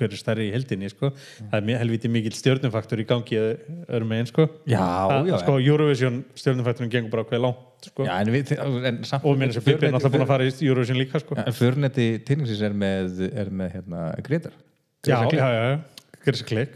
[0.00, 1.10] hver er stærri í heldinni sko.
[1.50, 4.46] það er helviti mikill stjórnumfaktor í gangi öðrum megin sko.
[4.64, 8.06] Sko, Eurovision stjórnumfaktorin gengur bara hvað langt sko.
[8.08, 8.54] Já, en við,
[8.88, 11.36] en samt og minn sem Bibi er náttúrulega búin að fara í Eurovision líka sko.
[11.42, 14.56] En förneti tinningsins er með, er með hérna, Gretar
[15.06, 15.78] já, já, já,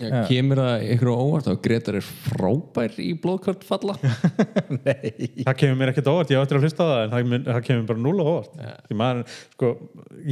[0.00, 3.94] Já, kemur það ykkur á óvart að Gretar er frábær í blóðkort falla?
[5.44, 7.60] Það kemur mér ekkert óvart, ég á eftir að hlusta það en það, mun- það
[7.68, 8.54] kemur bara núl á óvart.
[8.88, 9.72] Því maður, sko,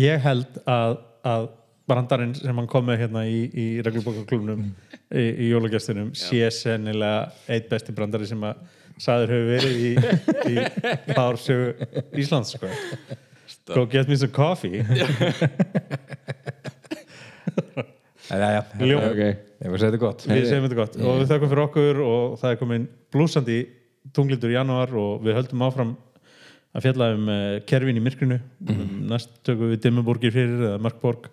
[0.00, 0.94] ég held að,
[1.34, 1.48] að
[1.92, 7.66] brandarinn sem hann kom með hérna í, í reglubókaklubnum í, í jólagestunum sé sennilega eitt
[7.72, 8.62] besti brandari sem að
[9.02, 9.92] saður hefur verið í,
[10.52, 10.54] í
[11.16, 11.68] pársögu
[12.22, 12.70] Íslands sko.
[13.74, 14.80] Go get me some coffee
[18.32, 18.98] Já, já, Ljó.
[19.10, 19.20] ok.
[19.62, 20.24] Ég var að segja þetta gott.
[20.26, 20.96] Við segjum þetta gott.
[21.02, 23.58] Og við þakkum fyrir okkur og það er komin blúsandi
[24.16, 25.92] tunglindur í janúar og við höldum áfram
[26.72, 28.38] að fjalla um uh, kerfin í myrkrinu.
[28.66, 28.80] Um,
[29.12, 31.28] næst tökum við Dimmuborgir fyrir eða Mörkborg.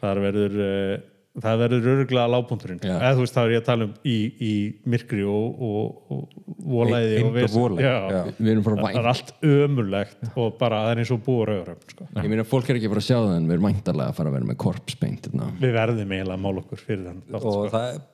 [0.00, 0.94] Þar verður uh,
[1.38, 2.94] það verður öruglega lágpunturinn Já.
[2.96, 4.54] eða þú veist það er ég að tala um í, í
[4.90, 7.94] myrkri og, og, og volæði og volæði, Já.
[8.10, 8.20] já.
[8.34, 11.78] við erum frá það er allt ömurlegt og bara það er eins og búa rauður
[11.94, 12.08] sko.
[12.18, 14.18] ég meina fólk er ekki að fara að sjá það en við erum væntarlega að
[14.18, 15.50] fara að vera með korpsbeint hérna.
[15.62, 17.56] við verðum eiginlega að mála okkur fyrir þann og sko.
[17.76, 18.04] það er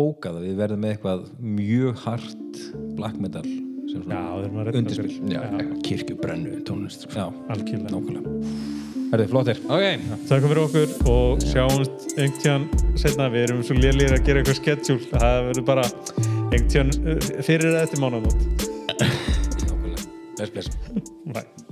[0.00, 1.26] bókað að við verðum með eitthvað
[1.60, 2.64] mjög hart
[2.98, 3.46] black metal
[3.90, 5.16] sem svona undirspil.
[5.86, 7.30] kirkjubrennu tónlist sko.
[7.52, 7.96] algjörlega.
[7.96, 8.80] Nákvæmlega.
[9.10, 9.58] Herði, flottir.
[9.66, 12.68] Ok, Takk fyrir okkur og sjáumst einhvern
[13.00, 15.88] setna, við erum svo lélir að gera eitthvað sketsjúl, það verður bara
[16.54, 16.94] einhvern
[17.42, 18.68] fyrir eða eftir mánanót
[20.36, 20.70] Bless, bless.
[21.26, 21.69] Bye